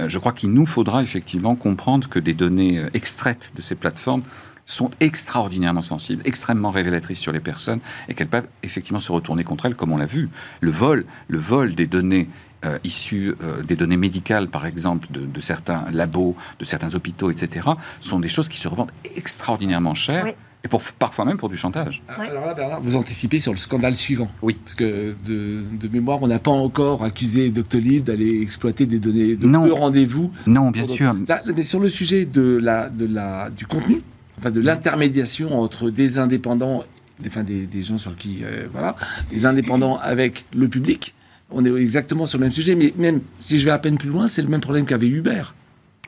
[0.07, 4.23] je crois qu'il nous faudra effectivement comprendre que des données extraites de ces plateformes
[4.71, 9.67] sont extraordinairement sensibles, extrêmement révélatrices sur les personnes et qu'elles peuvent effectivement se retourner contre
[9.67, 10.29] elles, comme on l'a vu.
[10.61, 12.29] Le vol, le vol des données
[12.65, 17.69] euh, issues euh, des données médicales, par exemple, de, certains labos, de certains hôpitaux, etc.,
[18.01, 20.27] sont des choses qui se revendent extraordinairement cher.
[20.63, 22.03] Et pour, parfois même pour du chantage.
[22.07, 24.31] Ah, alors là, Bernard, vous anticipez sur le scandale suivant.
[24.43, 24.59] Oui.
[24.63, 29.71] Parce que de, mémoire, on n'a pas encore accusé Doctolib d'aller exploiter des données de
[29.71, 30.31] rendez-vous.
[30.47, 31.17] Non, bien sûr.
[31.57, 34.03] mais sur le sujet de la, de la, du contenu,
[34.41, 36.83] enfin de l'intermédiation entre des indépendants,
[37.27, 38.97] enfin des, des gens sur qui, euh, voilà,
[39.31, 41.15] des indépendants avec le public.
[41.51, 44.09] On est exactement sur le même sujet, mais même si je vais à peine plus
[44.09, 45.43] loin, c'est le même problème qu'avait Uber.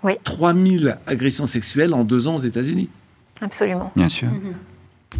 [0.05, 0.15] Oui.
[0.25, 2.89] 3000 agressions sexuelles en deux ans aux États-Unis.
[3.41, 3.93] Absolument.
[3.97, 4.29] Bien sûr.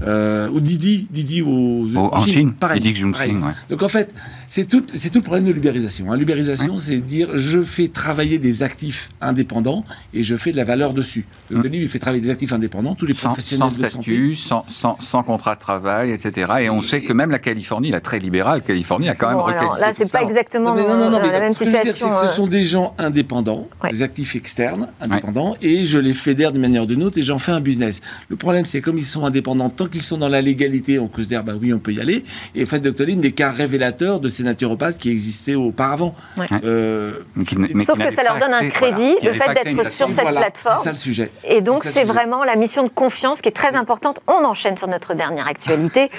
[0.03, 3.33] Euh, ou Didi, Didi aux, Au- en Chine, pareil, Didi pareil.
[3.35, 3.53] ouais.
[3.69, 4.13] Donc en fait,
[4.55, 6.13] c'est tout, c'est tout le problème de l'ubérisation.
[6.13, 6.17] hein.
[6.19, 6.79] L'ubérisation, Ouais.
[6.79, 11.25] c'est dire je fais travailler des actifs indépendants et je fais de la valeur dessus.
[11.49, 11.63] Le.
[11.63, 14.03] Denis, il fait travailler des actifs indépendants, tous les Sans, professionnels sans de santé.
[14.05, 16.53] statut, sans, sans, sans contrat de travail, etc.
[16.61, 19.79] Et on sait que même la Californie, la très libérale Californie, a quand même alors
[19.79, 21.83] là, c'est pas en- exactement Non, non, non, mais la même ce que je veux
[21.83, 22.15] dire, situation.
[22.15, 23.89] c'est que ce euh, sont des gens indépendants, Ouais.
[23.91, 27.39] des actifs externes indépendants, et je les fédère d'une manière ou d'une autre et j'en
[27.39, 28.03] fais un business.
[28.29, 31.43] Le problème, c'est comme ils sont indépendants, tant qu'ils sont dans la légalité, on dire,
[31.43, 32.23] bah oui, on peut y aller.
[32.55, 36.15] Et en fait, Doctolib n'est qu'un révélateur de ces naturopathes qui existaient auparavant.
[36.37, 36.47] Ouais.
[36.65, 40.09] Euh, Mais mais Sauf que ça leur donne un crédit, voilà, le fait d'être sur
[40.11, 40.77] cette voilà, plateforme.
[40.79, 41.31] C'est ça le sujet.
[41.45, 44.21] Et donc, C'est vraiment la mission de confiance qui est très importante.
[44.27, 46.11] On enchaîne sur notre dernière actualité.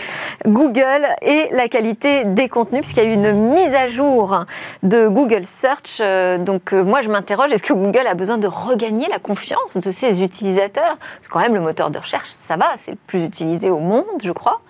[0.45, 4.45] Google et la qualité des contenus, puisqu'il y a eu une mise à jour
[4.83, 5.99] de Google Search.
[5.99, 9.75] Euh, Donc, euh, moi, je m'interroge, est-ce que Google a besoin de regagner la confiance
[9.75, 10.97] de ses utilisateurs?
[10.97, 13.79] Parce que quand même, le moteur de recherche, ça va, c'est le plus utilisé au
[13.79, 14.61] monde, je crois.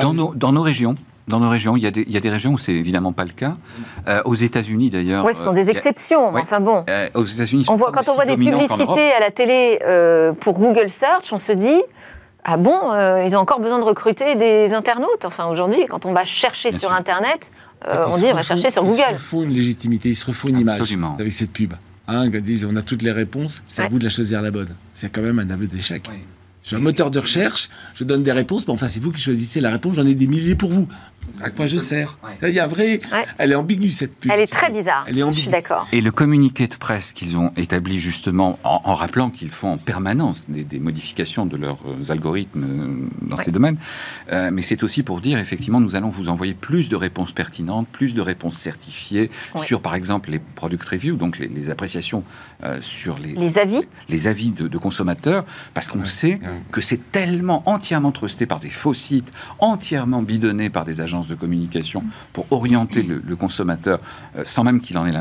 [0.00, 0.94] Dans nos, dans nos régions,
[1.32, 3.12] dans nos régions, il y a des, il y a des régions où c'est évidemment
[3.12, 3.54] pas le cas.
[4.08, 5.24] Euh, aux États-Unis d'ailleurs.
[5.24, 6.84] Oui, ce sont euh, des il a- exceptions, mais enfin bon.
[6.88, 10.32] euh, aux États-Unis, On sont voit, quand on voit des publicités à la télé euh,
[10.34, 11.80] pour Google Search, on se dit
[12.44, 15.24] ah bon, euh, ils ont encore besoin de recruter des internautes?
[15.24, 16.98] Enfin aujourd'hui, quand on va chercher Bien sur sûr.
[16.98, 17.50] Internet,
[17.88, 19.12] euh, on se dit on va chercher sur Ils se Google.
[19.14, 21.16] refont une légitimité, ils se refont une image Absolument.
[21.18, 21.72] avec cette pub.
[22.08, 24.50] Hein, ils disent on a toutes les réponses, c'est à vous de la choisir la
[24.50, 24.74] bonne.
[24.92, 26.02] C'est quand même un aveu d'échec.
[26.10, 26.18] Oui.
[26.64, 29.20] Je suis un moteur de recherche, je donne des réponses, mais enfin c'est vous qui
[29.20, 30.86] choisissez la réponse, j'en ai des milliers pour vous.
[31.40, 32.50] À quoi je sers Ouais.
[32.50, 33.00] Il y a vrai...
[33.12, 33.24] Ouais.
[33.38, 34.30] Elle est ambiguë cette pub.
[34.32, 35.04] Elle est très bizarre.
[35.06, 35.42] Elle est je ambiguë.
[35.42, 35.86] suis d'accord.
[35.92, 39.78] Et le communiqué de presse qu'ils ont établi justement en, en rappelant qu'ils font en
[39.78, 43.44] permanence des, des modifications de leurs euh, algorithmes euh, dans Ouais.
[43.44, 43.76] ces domaines,
[44.32, 47.88] Euh, mais c'est aussi pour dire effectivement nous allons vous envoyer plus de réponses pertinentes,
[47.88, 49.60] plus de réponses certifiées Ouais.
[49.62, 52.24] sur par exemple les product reviews, donc les, les appréciations
[52.64, 56.40] euh, sur les, Les avis, les avis de, de consommateurs, parce qu'on sait ouais.
[56.70, 61.34] que c'est tellement entièrement trusté par des faux sites, entièrement bidonné par des agences de
[61.34, 64.00] communication pour orienter le, le consommateur,
[64.36, 65.12] euh, sans même qu'il en ait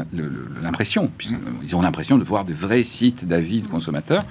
[0.61, 4.23] l'impression, puisqu'ils ont l'impression de voir de vrais sites d'avis de consommateurs.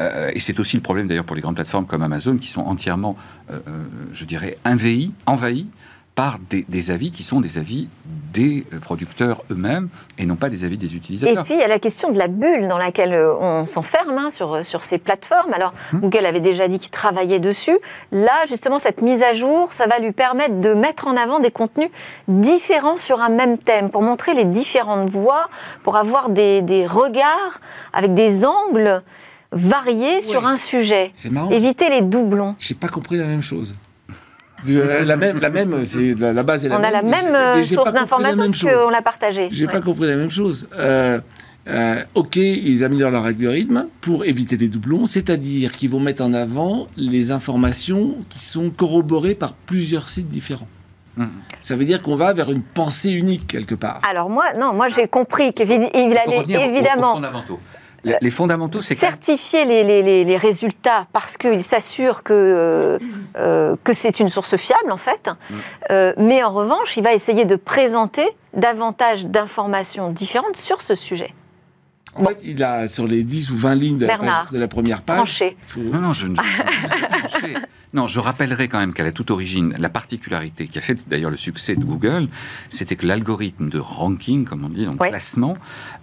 [0.00, 2.62] Euh, et c'est aussi le problème d'ailleurs pour les grandes plateformes comme Amazon, qui sont
[2.62, 3.16] entièrement,
[3.50, 4.58] euh, euh, je dirais,
[5.26, 5.66] envahis
[6.18, 7.88] par des, des avis qui sont des avis
[8.32, 11.44] des euh, producteurs eux-mêmes et non pas des avis des Et utilisateurs.
[11.44, 14.32] puis, il y a la question de la bulle dans laquelle euh, on s'enferme hein,
[14.32, 15.52] sur, sur ces plateformes.
[15.52, 16.00] Alors, Hum.
[16.00, 17.78] Google avait déjà dit qu'il travaillait dessus.
[18.10, 21.52] Là, justement, cette mise à jour, ça va lui permettre de mettre en avant des
[21.52, 21.88] contenus
[22.26, 25.48] différents sur un même thème, pour montrer les différentes voies,
[25.84, 27.60] pour avoir des, des regards
[27.92, 29.02] avec des angles
[29.52, 31.12] variés sur un sujet.
[31.14, 31.50] C'est marrant.
[31.50, 32.56] Éviter les doublons.
[32.58, 33.74] J'ai pas compris la même chose.
[34.68, 36.94] Euh, La même, la même, c'est la, la base est la On même.
[36.94, 39.48] a la même source d'information parce qu'on l'a partagée.
[39.52, 39.72] J'ai Ouais.
[39.72, 40.68] pas compris la même chose.
[40.78, 41.20] Euh,
[41.68, 46.32] euh, ok, ils améliorent leur algorithme pour éviter les doublons, c'est-à-dire qu'ils vont mettre en
[46.32, 50.68] avant les informations qui sont corroborées par plusieurs sites différents.
[51.16, 51.28] Mhm.
[51.62, 54.00] Ça veut dire qu'on va vers une pensée unique quelque part.
[54.08, 57.60] Alors moi, non, moi j'ai compris qu'il allait revenir aux- aux évidemment fondamentaux.
[58.04, 59.84] Les, fondamentaux, c'est certifier les,
[60.24, 62.98] les- résultats parce qu'il s'assure que, euh,
[63.36, 65.28] euh, que c'est une source fiable en fait.
[65.28, 65.54] Mm.
[65.90, 71.34] Euh, mais en revanche, il va essayer de présenter davantage d'informations différentes sur ce sujet.
[72.14, 74.58] En fait, il a sur les 10 ou 20 lignes de, la, Bernard, page- de
[74.58, 75.16] la première page.
[75.16, 75.56] tranché.
[75.66, 76.34] faut- Non, non, je ne.
[77.94, 81.30] non, je rappellerai quand même qu'à la toute origine, la particularité qui a fait d'ailleurs
[81.30, 82.28] le succès de Google,
[82.70, 85.08] c'était que l'algorithme de ranking, comme on dit, donc Ouais.
[85.10, 85.56] classement,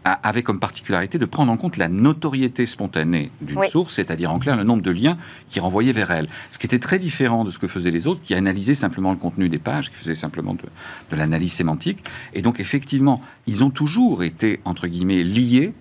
[0.03, 3.69] a- avait comme particularité de prendre en compte la notoriété spontanée d'une Oui.
[3.69, 5.17] source, c'est-à-dire en clair le nombre de liens
[5.49, 6.27] qui renvoyaient vers elle.
[6.51, 9.17] Ce qui était très différent de ce que faisaient les autres, qui analysaient simplement le
[9.17, 10.63] contenu des pages, qui faisaient simplement de,
[11.11, 12.03] de l'analyse sémantique.
[12.33, 15.73] Et donc, effectivement, ils ont toujours été, entre guillemets, liés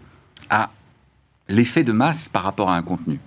[0.54, 0.70] à
[1.48, 3.18] l'effet de masse par rapport à un contenu.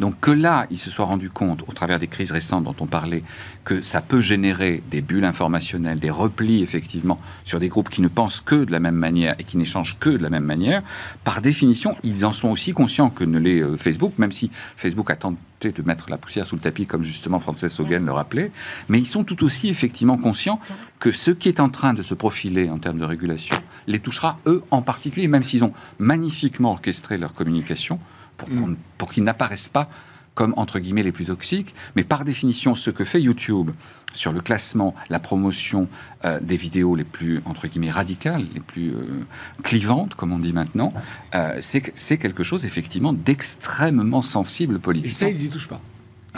[0.00, 2.86] Donc que là, il se soit rendu compte, au travers des crises récentes dont on
[2.86, 3.24] parlait,
[3.64, 8.08] que ça peut générer des bulles informationnelles, des replis effectivement sur des groupes qui ne
[8.08, 10.82] pensent que de la même manière et qui n'échangent que de la même manière,
[11.24, 15.10] par définition, ils en sont aussi conscients que ne l'est euh, Facebook, même si Facebook
[15.10, 18.52] a tenté de mettre la poussière sous le tapis, comme justement Frances Hogan le rappelait,
[18.88, 20.60] mais ils sont tout aussi effectivement conscients
[21.00, 23.56] que ce qui est en train de se profiler en termes de régulation
[23.88, 27.98] les touchera eux en particulier, même s'ils ont magnifiquement orchestré leur communication
[28.36, 29.88] pour, qu'on- pour qu'ils n'apparaissent pas
[30.36, 31.74] comme entre guillemets les plus toxiques.
[31.96, 33.72] Mais par définition, ce que fait YouTube
[34.14, 35.88] sur le classement, la promotion
[36.24, 39.24] euh, des vidéos les plus entre guillemets radicales, les plus euh,
[39.64, 40.92] clivantes, comme on dit maintenant,
[41.34, 45.28] euh, c'est quelque chose effectivement d'extrêmement sensible politiquement.
[45.28, 45.80] Et ça, ils n'y touchent pas.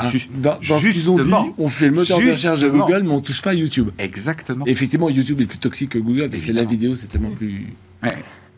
[0.01, 3.13] Ah, dans, ce qu'ils ont dit, on fait le moteur de recherche de Google, mais
[3.13, 3.91] on touche pas à YouTube.
[3.99, 4.65] Exactement.
[4.67, 7.67] effectivement, YouTube est plus toxique que Google parce que la vidéo, c'est tellement plus.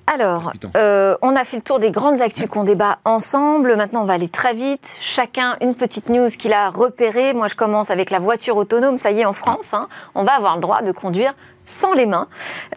[0.07, 3.77] Alors, euh, on a fait le tour des grandes actus qu'on débat ensemble.
[3.77, 4.93] Maintenant, on va aller très vite.
[5.01, 7.35] Chacun une petite news qu'il a repérée.
[7.35, 8.97] Moi, je commence avec la voiture autonome.
[8.97, 12.07] Ça y est, en France, hein, on va avoir le droit de conduire sans les
[12.07, 12.29] mains.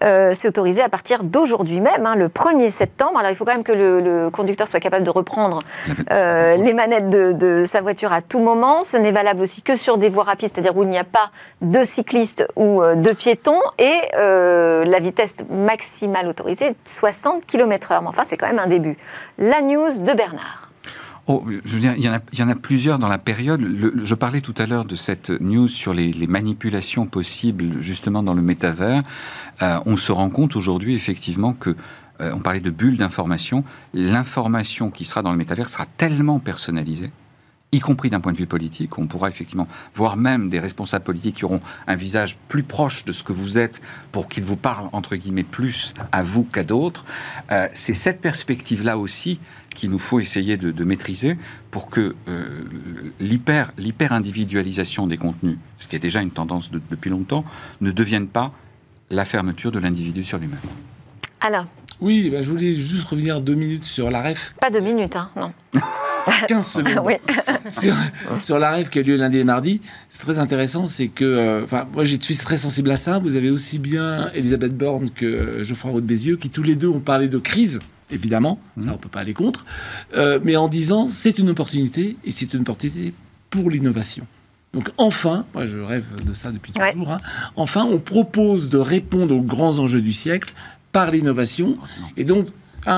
[0.04, 3.18] Euh, c'est autorisé à partir d'aujourd'hui même, hein, le 1er septembre.
[3.18, 5.60] Alors il faut quand même que le, conducteur soit capable de reprendre
[6.12, 8.84] euh, les manettes de, sa voiture à tout moment.
[8.84, 11.32] Ce n'est valable aussi que sur des voies rapides, c'est-à-dire où il n'y a pas
[11.62, 13.62] de cyclistes ou euh, de piétons.
[13.80, 18.02] Et la vitesse maximale autorisée est 60 km/h.
[18.02, 18.98] Mais enfin, c'est quand même un début.
[19.38, 20.66] La news de Bernard.
[21.28, 23.62] Oh, je il, y en a, il y en a plusieurs dans la période.
[23.96, 28.44] je parlais tout à l'heure de cette news sur les, manipulations possibles justement dans le
[28.44, 29.02] métavers.
[29.64, 31.76] Euh, on se rend compte aujourd'hui effectivement que
[32.22, 33.64] euh, on parlait de bulles d'information.
[33.96, 37.12] L'information qui sera dans le métavers sera tellement personnalisée
[37.76, 38.98] y compris d'un point de vue politique.
[38.98, 43.12] On pourra effectivement voir même des responsables politiques qui auront un visage plus proche de
[43.12, 47.06] ce que vous êtes pour qu'ils vous parlent, entre guillemets, plus à vous qu'à d'autres.
[47.52, 49.40] Euh, c'est cette perspective-là aussi
[49.76, 51.38] qu'il nous faut essayer de, maîtriser
[51.70, 52.64] pour que euh,
[53.20, 53.74] l'hyper,
[54.12, 57.44] individualisation des contenus, ce qui est déjà une tendance depuis longtemps,
[57.82, 58.54] ne devienne pas
[59.10, 60.60] la fermeture de l'individu sur lui-même.
[61.42, 61.68] Alain
[62.00, 64.56] Oui, bah, je voulais juste revenir deux minutes sur la REF.
[64.62, 65.54] Pas deux minutes, hein, non.
[66.48, 67.06] 15 secondes.
[67.06, 67.14] oui.
[68.42, 71.64] sur, la rêve qui a lieu lundi et mardi, c'est très intéressant, c'est que, euh,
[71.64, 73.20] enfin, moi je suis très sensible à ça.
[73.20, 76.90] Vous avez aussi bien Elisabeth Borne que Geoffroy Roux de Bézieux, qui tous les deux
[76.90, 77.80] ont parlé de crise
[78.12, 78.92] évidemment, ça mmh.
[78.92, 79.66] on peut pas aller contre,
[80.16, 83.14] euh, mais en disant c'est une opportunité et c'est une opportunité
[83.50, 84.28] pour l'innovation.
[84.74, 87.18] Donc enfin, moi je rêve de ça depuis toujours, hein,
[87.56, 90.54] enfin on propose de répondre aux grands enjeux du siècle
[90.92, 91.78] par l'innovation.
[92.18, 92.48] Et donc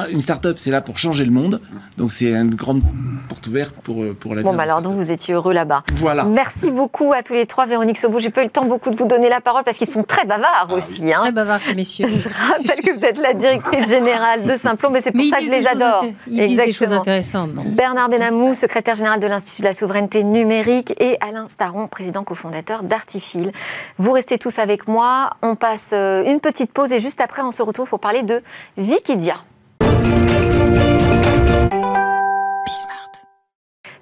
[0.09, 1.61] une start-up, c'est là pour changer le monde.
[1.97, 2.81] Donc, c'est une grande
[3.27, 5.83] porte ouverte pour, euh, pour la Bon, bah alors, donc, vous étiez heureux là-bas.
[5.93, 6.23] Voilà.
[6.25, 7.65] Merci beaucoup à tous les trois.
[7.65, 9.89] Véronique Sobou, j'ai pas eu le temps beaucoup de vous donner la parole parce qu'ils
[9.89, 11.13] sont très bavards ah aussi.
[11.13, 11.19] Hein.
[11.21, 12.07] Très bavards, ces messieurs.
[12.09, 15.45] Je rappelle que vous êtes la directrice générale de Simplon, mais c'est pour ça que
[15.45, 16.05] je les adore.
[16.27, 16.47] Ils Exactement.
[16.47, 17.51] Disent des choses intéressantes.
[17.75, 22.83] Bernard Benamou, secrétaire général de l'Institut de la souveraineté numérique, et Alain Staron, président cofondateur
[22.83, 23.51] d'Artifil.
[23.97, 25.31] Vous restez tous avec moi.
[25.41, 28.41] On passe euh, une petite pause et juste après, on se retrouve pour parler de
[28.77, 29.35] Wikidia.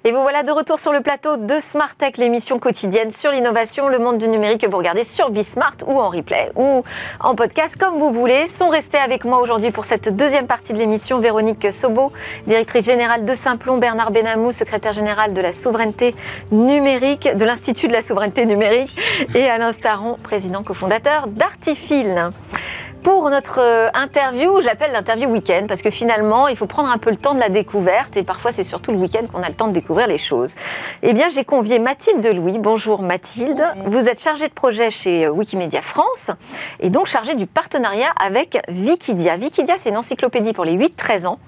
[0.06, 3.88] Et vous voilà de retour sur le plateau de Smart Tech, l'émission quotidienne sur l'innovation,
[3.88, 6.84] le monde du numérique que vous regardez sur Bismart ou en replay ou
[7.18, 8.46] en podcast comme vous voulez.
[8.46, 12.12] Sont restés avec moi aujourd'hui pour cette deuxième partie de l'émission Véronique Sobo,
[12.46, 16.14] directrice générale de Simplon, Bernard Benamou, secrétaire général de la souveraineté
[16.52, 18.96] numérique, de l'Institut de la souveraineté numérique
[19.34, 22.30] et Alain Staron, président cofondateur d'Artifil
[23.06, 26.98] pour notre euh, interview, je l'appelle l'interview week-end, parce que finalement, il faut prendre un
[26.98, 29.54] peu le temps de la découverte, et parfois c'est surtout le week-end qu'on a le
[29.54, 30.56] temps de découvrir les choses.
[31.04, 32.58] Eh bien, j'ai convié Mathilde Louis.
[32.58, 33.62] Bonjour Mathilde.
[33.84, 36.32] Vous êtes chargée de projet chez euh, Wikimedia France,
[36.80, 39.36] et donc chargée du partenariat avec Wikidia.
[39.36, 41.38] Wikidia, c'est une encyclopédie pour les 8-13 ans,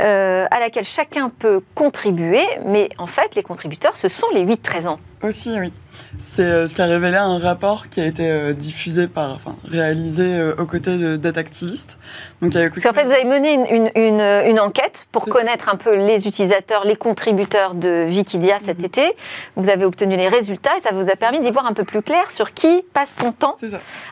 [0.00, 4.88] euh, à laquelle chacun peut contribuer, mais en fait, les contributeurs, ce sont les 8-13
[4.88, 4.98] ans.
[5.24, 5.72] Aussi, oui.
[6.18, 9.56] C'est euh, ce qui a révélé un rapport qui a été euh, diffusé par, enfin,
[9.64, 11.96] réalisé euh, aux côtés d'activistes.
[12.42, 15.96] Donc, Parce qu'en fait, vous avez mené une, une, une, enquête pour connaître un peu
[15.96, 18.84] les utilisateurs, les contributeurs de Wikidia cet mhm.
[18.84, 19.12] été.
[19.56, 22.02] Vous avez obtenu les résultats et ça vous a permis d'y voir un peu plus
[22.02, 23.56] clair sur qui passe son temps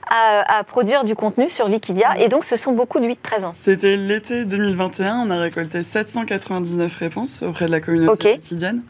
[0.08, 2.14] à, à, produire du contenu sur Wikidia.
[2.14, 2.22] Mhm.
[2.22, 3.52] Et donc, ce sont beaucoup de 8-13 ans.
[3.52, 5.26] C'était l'été 2021.
[5.26, 8.82] On a récolté 799 réponses auprès de la communauté wikidienne.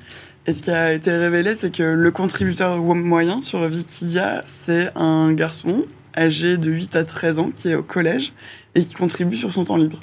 [0.47, 5.33] Et ce qui a été révélé, c'est que le contributeur moyen sur Wikidia, c'est un
[5.35, 5.85] garçon
[6.17, 8.33] âgé de 8 à 13 ans qui est au collège
[8.75, 10.01] et qui contribue sur son temps libre.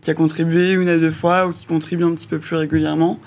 [0.00, 3.20] Qui a contribué une à deux fois ou qui contribue un petit peu plus régulièrement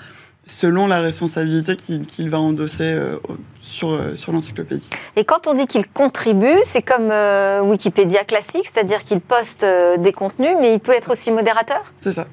[0.46, 3.16] selon la responsabilité qu'il va endosser euh,
[3.60, 4.90] sur, euh, sur l'encyclopédie.
[5.16, 9.66] Et quand on dit qu'il contribue, c'est comme euh, Wikipédia classique, c'est-à-dire qu'il poste
[9.98, 11.82] des contenus, mais il peut être aussi modérateur?
[11.98, 12.26] C'est ça.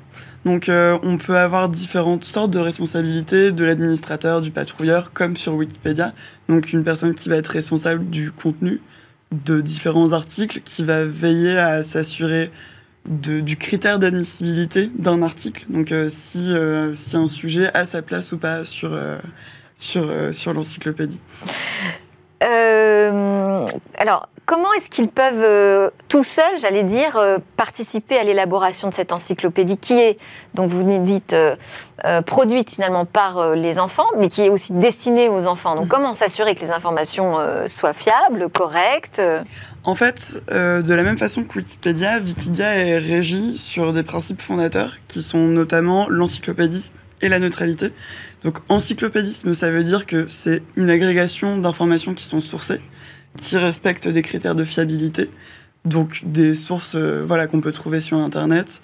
[0.45, 5.53] Donc euh, on peut avoir différentes sortes de responsabilités de l'administrateur, du patrouilleur, comme sur
[5.55, 6.13] Wikipédia.
[6.49, 8.81] Donc une personne qui va être responsable du contenu
[9.31, 12.51] de différents articles, qui va veiller à s'assurer
[13.05, 15.65] du critère d'admissibilité d'un article.
[15.69, 18.97] Donc euh, si, euh, si un sujet a sa place ou pas sur,
[19.75, 21.21] sur, sur l'encyclopédie.
[22.41, 28.93] alors, comment est-ce qu'ils peuvent euh, tout seuls, j'allais dire, euh, participer à l'élaboration de
[28.93, 30.17] cette encyclopédie qui est,
[30.53, 31.35] donc vous nous dites,
[32.25, 35.75] produite finalement par les enfants, mais qui est aussi destinée aux enfants.
[35.75, 37.37] Donc comment s'assurer que les informations
[37.67, 39.21] soient fiables, correctes
[39.85, 44.97] En fait, de la même façon que Wikipédia, Wikidia est régie sur des principes fondateurs
[45.07, 47.93] qui sont notamment l'encyclopédisme et la neutralité.
[48.43, 52.81] Donc encyclopédisme, ça veut dire que c'est une agrégation d'informations qui sont sourcées,
[53.37, 55.29] qui respectent des critères de fiabilité,
[55.85, 58.81] donc des sources euh, voilà, qu'on peut trouver sur Internet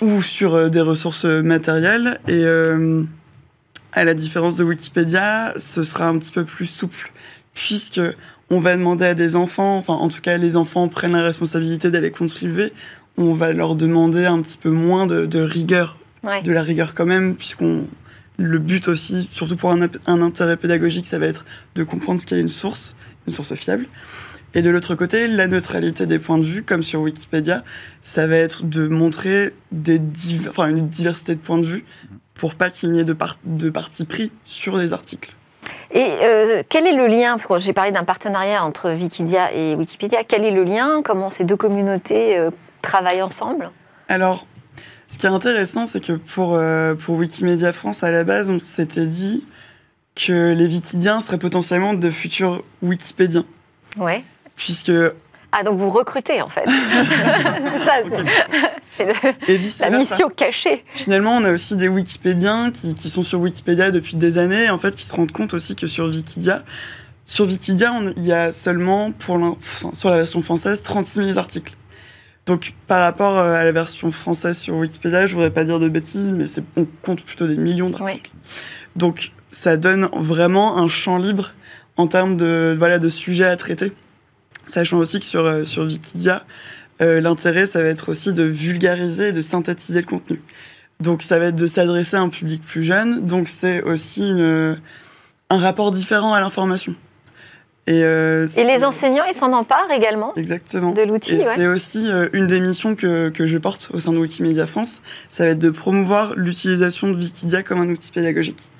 [0.00, 2.20] ou sur euh, des ressources matérielles.
[2.28, 3.04] Et euh,
[3.92, 7.12] à la différence de Wikipédia, ce sera un petit peu plus souple,
[7.54, 8.00] puisque
[8.50, 11.90] on va demander à des enfants, enfin en tout cas les enfants prennent la responsabilité
[11.90, 12.72] d'aller contribuer,
[13.16, 15.98] on va leur demander un petit peu moins de, rigueur,
[16.44, 17.84] de la rigueur quand même, puisqu'on
[18.38, 21.44] le but aussi, surtout pour un, intérêt pédagogique, ça va être
[21.74, 22.94] de comprendre ce qu'est une source,
[23.28, 23.86] une source fiable.
[24.54, 27.62] Et de l'autre côté, la neutralité des points de vue, comme sur Wikipédia,
[28.02, 30.00] ça va être de montrer des
[30.48, 31.84] enfin, une diversité de points de vue
[32.34, 35.34] pour pas qu'il n'y ait de, de parti pris sur les articles.
[35.90, 39.74] Et euh, quel est le lien Parce que j'ai parlé d'un partenariat entre Wikidia et
[39.74, 40.24] Wikipédia.
[40.26, 41.02] Quel est le lien?
[41.02, 42.50] Comment ces deux communautés euh,
[42.80, 43.70] travaillent ensemble?
[44.08, 44.46] Alors,
[45.08, 48.60] ce qui est intéressant, c'est que pour, euh, pour Wikimedia France, à la base, on
[48.60, 49.44] s'était dit
[50.18, 53.44] que les Wikidiens seraient potentiellement de futurs Wikipédiens.
[53.96, 54.24] Ouais.
[54.56, 54.92] Puisque
[55.50, 56.66] ah, donc vous recrutez en fait.
[56.66, 58.02] c'est ça,
[58.84, 60.84] c'est la mission cachée.
[60.92, 64.70] Finalement, on a aussi des Wikipédiens qui, qui, sont sur Wikipédia depuis des années et
[64.70, 66.64] en fait qui se rendent compte aussi que sur Wikidia,
[67.28, 69.58] sur Wikidia, il y a seulement, pour
[69.92, 71.74] sur la version française, 36 000 articles.
[72.46, 75.88] Donc, par rapport euh, à la version française sur Wikipédia, je voudrais pas dire de
[75.90, 76.46] bêtises, mais
[76.76, 78.30] on compte plutôt des millions d'articles.
[78.96, 81.52] Donc, ça donne vraiment un champ libre
[81.96, 83.92] en termes de, voilà, de sujets à traiter.
[84.66, 86.44] Sachant aussi que sur, euh, sur Wikidia,
[87.00, 90.40] euh, l'intérêt, ça va être aussi de vulgariser et de synthétiser le contenu.
[91.00, 93.26] Donc, ça va être de s'adresser à un public plus jeune.
[93.26, 94.76] Donc, c'est aussi une,
[95.50, 96.94] un rapport différent à l'information.
[97.88, 100.92] Euh, et, les enseignants, ils s'en emparent également Exactement.
[100.92, 101.36] de l'outil.
[101.36, 104.66] Et c'est aussi euh, une des missions que, que, je porte au sein de Wikimedia
[104.66, 105.00] France.
[105.30, 108.70] Ça va être de promouvoir l'utilisation de Wikidia comme un outil pédagogique.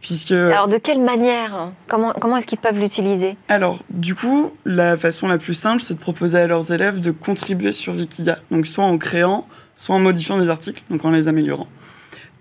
[0.00, 0.32] Puisque...
[0.32, 3.36] Alors, de quelle manière Comment, comment est-ce qu'ils peuvent l'utiliser?
[3.48, 7.10] Alors, du coup, la façon la plus simple, c'est de proposer à leurs élèves de
[7.10, 8.38] contribuer sur Wikidia.
[8.50, 9.46] Donc, soit en créant,
[9.76, 11.66] soit en modifiant des articles, donc en les améliorant.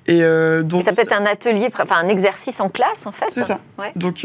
[0.05, 3.25] Et, euh, donc, ça peut être un atelier, enfin un exercice en classe, en fait
[3.31, 3.59] C'est ça.
[3.95, 4.23] Donc,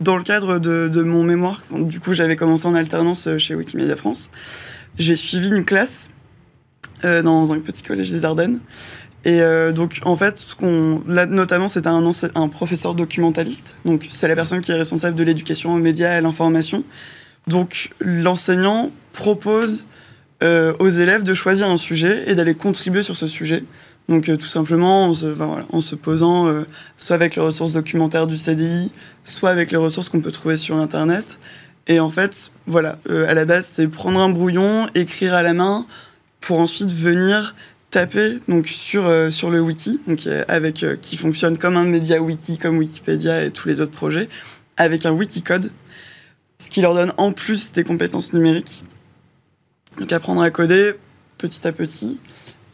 [0.00, 3.96] dans le cadre de, mon mémoire, du coup j'avais commencé en alternance euh, chez Wikimedia
[3.96, 4.30] France,
[4.98, 6.10] j'ai suivi une classe
[7.04, 8.60] euh, dans un petit collège des Ardennes.
[9.24, 10.44] Et euh, donc, en fait,
[11.06, 13.74] là, notamment, c'était un, professeur documentaliste.
[13.84, 16.84] Donc, c'est la personne qui est responsable de l'éducation aux médias et à l'information.
[17.46, 19.84] Donc, l'enseignant propose
[20.78, 23.64] aux élèves de choisir un sujet et d'aller contribuer sur ce sujet.
[24.08, 26.64] Donc euh, tout simplement en se, posant euh,
[26.98, 28.92] soit avec les ressources documentaires du CDI,
[29.24, 31.38] soit avec les ressources qu'on peut trouver sur Internet.
[31.86, 35.54] Et en fait, voilà, euh, à la base, c'est prendre un brouillon, écrire à la
[35.54, 35.86] main,
[36.40, 37.54] pour ensuite venir
[37.94, 42.78] taper donc sur, sur le wiki, donc, avec, qui fonctionne comme un média wiki, comme
[42.78, 44.28] Wikipédia et tous les autres projets,
[44.76, 45.70] avec un wikicode,
[46.58, 48.82] ce qui leur donne en plus des compétences numériques.
[49.98, 50.94] Donc apprendre à coder
[51.38, 52.18] petit à petit.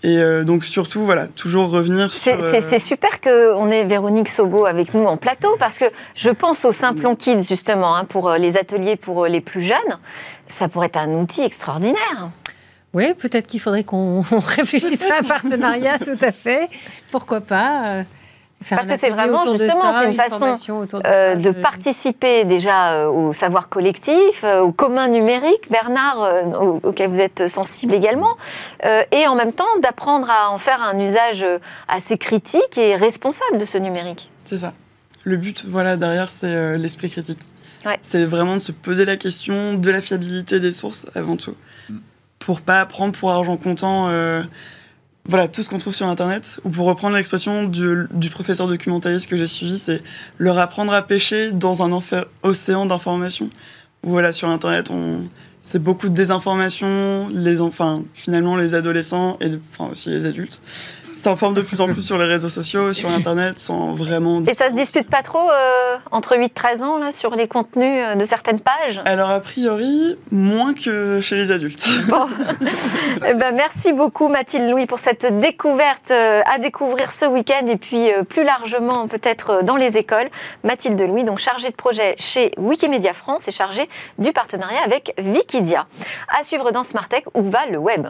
[0.02, 2.40] Et euh, donc surtout, voilà, toujours revenir sur...
[2.40, 6.64] C'est euh, super qu'on ait Véronique Sobo avec nous en plateau, parce que je pense
[6.64, 9.98] au Simplon Kids, justement, hein, pour euh, les ateliers pour les plus jeunes.
[10.48, 12.30] Ça pourrait être un outil extraordinaire.
[12.92, 16.68] Oui, peut-être qu'il faudrait qu'on réfléchisse à un partenariat, tout à fait.
[17.10, 18.04] Pourquoi pas
[18.68, 20.54] parce que c'est vraiment justement c'est une, façon
[21.06, 26.44] euh, de, participer déjà euh, au savoir collectif, euh, au commun numérique, Bernard,
[26.82, 28.36] auquel vous êtes sensible également,
[28.84, 31.44] et en même temps d'apprendre à en faire un usage
[31.88, 34.30] assez critique et responsable de ce numérique.
[34.44, 34.72] C'est ça.
[35.24, 37.40] Le but, voilà, derrière, c'est l'esprit critique.
[38.02, 41.54] C'est vraiment de se poser la question de la fiabilité des sources avant tout.
[42.40, 44.10] Pour pas prendre pour argent comptant
[45.26, 49.36] voilà, tout ce qu'on trouve sur Internet, ou pour reprendre l'expression du, professeur documentaliste que
[49.36, 50.02] j'ai suivi, c'est
[50.38, 52.00] leur apprendre à pêcher dans un
[52.42, 53.50] océan d'informations.
[54.02, 55.28] Voilà, sur Internet, on,
[55.62, 60.58] c'est beaucoup de désinformation, les enfin finalement les adolescents et enfin aussi les adultes
[61.14, 64.42] s'informent de plus en plus sur les réseaux sociaux, sur Internet, sans vraiment...
[64.44, 67.48] Et ça se dispute pas trop euh, entre 8 et 13 ans, là, sur les
[67.48, 71.88] contenus euh, de certaines pages Alors, a priori, moins que chez les adultes.
[72.08, 72.26] Bon.
[73.28, 77.76] eh ben, merci beaucoup, Mathilde Louis, pour cette découverte euh, à découvrir ce week-end et
[77.76, 80.28] puis plus largement, peut-être, dans les écoles.
[80.64, 83.88] Mathilde Louis, donc chargée de projet chez Wikimedia France et chargée
[84.18, 85.86] du partenariat avec Wikidia.
[86.38, 88.06] À suivre dans Smartech, où va le web?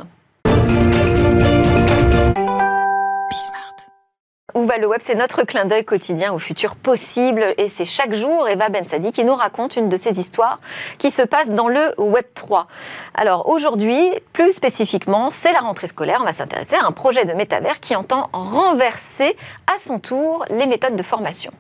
[4.55, 5.01] Où va le web?
[5.03, 9.25] C'est notre clin d'œil quotidien au futur possible et c'est chaque jour Eva Bensadi qui
[9.25, 10.61] nous raconte une de ces histoires
[10.99, 12.67] qui se passe dans le Web 3.
[13.15, 14.01] Alors aujourd'hui,
[14.33, 16.19] plus spécifiquement, c'est la rentrée scolaire.
[16.21, 19.37] On va s'intéresser à un projet de métavers qui entend renverser
[19.73, 21.53] à son tour les méthodes de formation.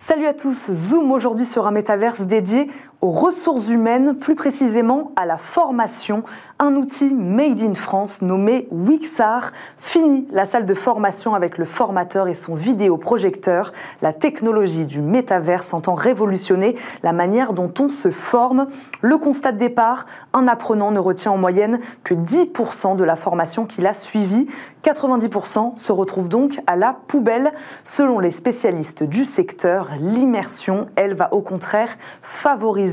[0.00, 2.68] Salut à tous, Zoom aujourd'hui sur un métaverse dédié
[3.00, 6.24] aux ressources humaines, plus précisément à la formation.
[6.58, 12.26] Un outil made in France nommé Wixar finit la salle de formation avec le formateur
[12.26, 13.72] et son vidéoprojecteur.
[14.02, 16.74] La technologie du métaverse entend révolutionner
[17.04, 18.66] la manière dont on se forme.
[19.00, 23.64] Le constat de départ, un apprenant ne retient en moyenne que 10% de la formation
[23.64, 24.48] qu'il a suivie.
[24.82, 27.52] 90% se retrouvent donc à la poubelle.
[27.84, 32.87] Selon les spécialistes du secteur, l'immersion, elle, va au contraire favoriser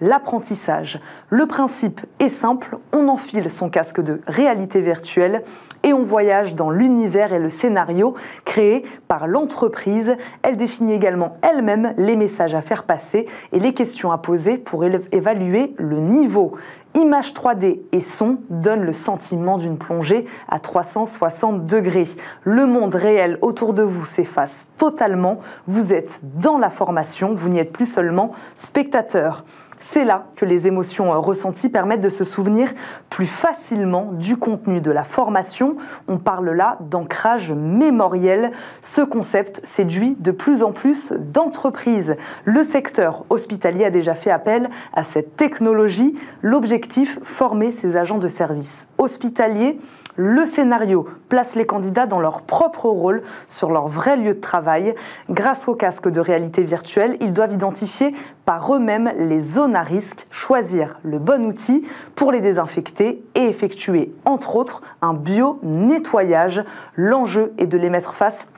[0.00, 1.00] l'apprentissage.
[1.28, 5.42] Le principe est simple, on enfile son casque de réalité virtuelle
[5.82, 10.16] et on voyage dans l'univers et le scénario créé par l'entreprise.
[10.42, 14.84] Elle définit également elle-même les messages à faire passer et les questions à poser pour
[14.84, 16.56] évaluer le niveau.
[16.94, 22.08] Image 3D et son donnent le sentiment d'une plongée à 360 degrés.
[22.42, 25.38] Le monde réel autour de vous s'efface totalement.
[25.66, 29.44] Vous êtes dans la formation, vous n'y êtes plus seulement spectateur.
[29.80, 32.72] C'est là que les émotions euh, ressenties permettent de se souvenir
[33.08, 35.76] plus facilement du contenu de la formation.
[36.06, 38.52] On parle là d'ancrage mémoriel.
[38.82, 42.16] Ce concept séduit de plus en plus d'entreprises.
[42.44, 46.14] Le secteur hospitalier a déjà fait appel à cette technologie.
[46.42, 49.80] L'objectif, former ses agents de service hospitaliers
[50.16, 54.94] le scénario place les candidats dans leur propre rôle sur leur vrai lieu de travail.
[55.28, 60.26] Grâce au casque de réalité virtuelle, ils doivent identifier par eux-mêmes les zones à risque,
[60.30, 66.64] choisir le bon outil pour les désinfecter et effectuer, entre autres, un bio-nettoyage.
[66.96, 68.48] L'enjeu est de les mettre face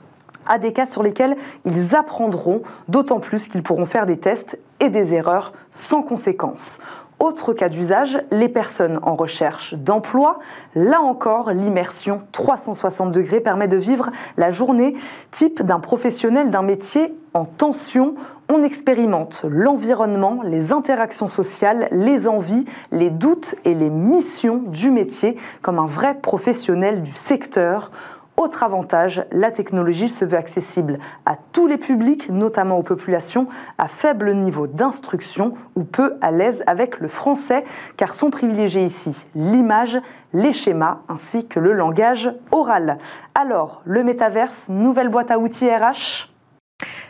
[0.46, 4.88] à des cas sur lesquels ils apprendront, d'autant plus qu'ils pourront faire des tests et
[4.88, 6.80] des erreurs sans conséquence.
[7.22, 10.40] Autre cas d'usage, les personnes en recherche d'emploi.
[10.74, 14.96] Là encore, l'immersion 360 degrés permet de vivre la journée
[15.30, 18.16] type d'un professionnel d'un métier en tension.
[18.52, 25.36] On expérimente l'environnement, les interactions sociales, les envies, les doutes et les missions du métier
[25.60, 27.92] comme un vrai professionnel du secteur.
[28.42, 33.46] Autre avantage, la technologie se veut accessible à tous les publics, notamment aux populations
[33.78, 37.64] à faible niveau d'instruction ou peu à l'aise avec le français,
[37.96, 40.00] car sont privilégiés ici l'image,
[40.32, 42.98] les schémas ainsi que le langage oral.
[43.36, 46.31] Alors, le métaverse, nouvelle boîte à outils RH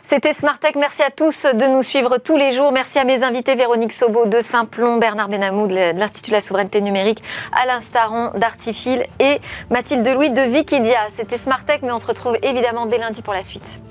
[0.03, 0.75] c'était Smartech.
[0.75, 2.71] Merci à tous de nous suivre tous les jours.
[2.71, 6.81] Merci à mes invités Véronique Sobo de Saint-Plon, Bernard Benamou de l'Institut de la souveraineté
[6.81, 11.09] numérique, Alain Staron d'Artifil et Mathilde Louis de Wikidia.
[11.09, 13.81] C'était Smartech, mais on se retrouve évidemment dès lundi pour la suite.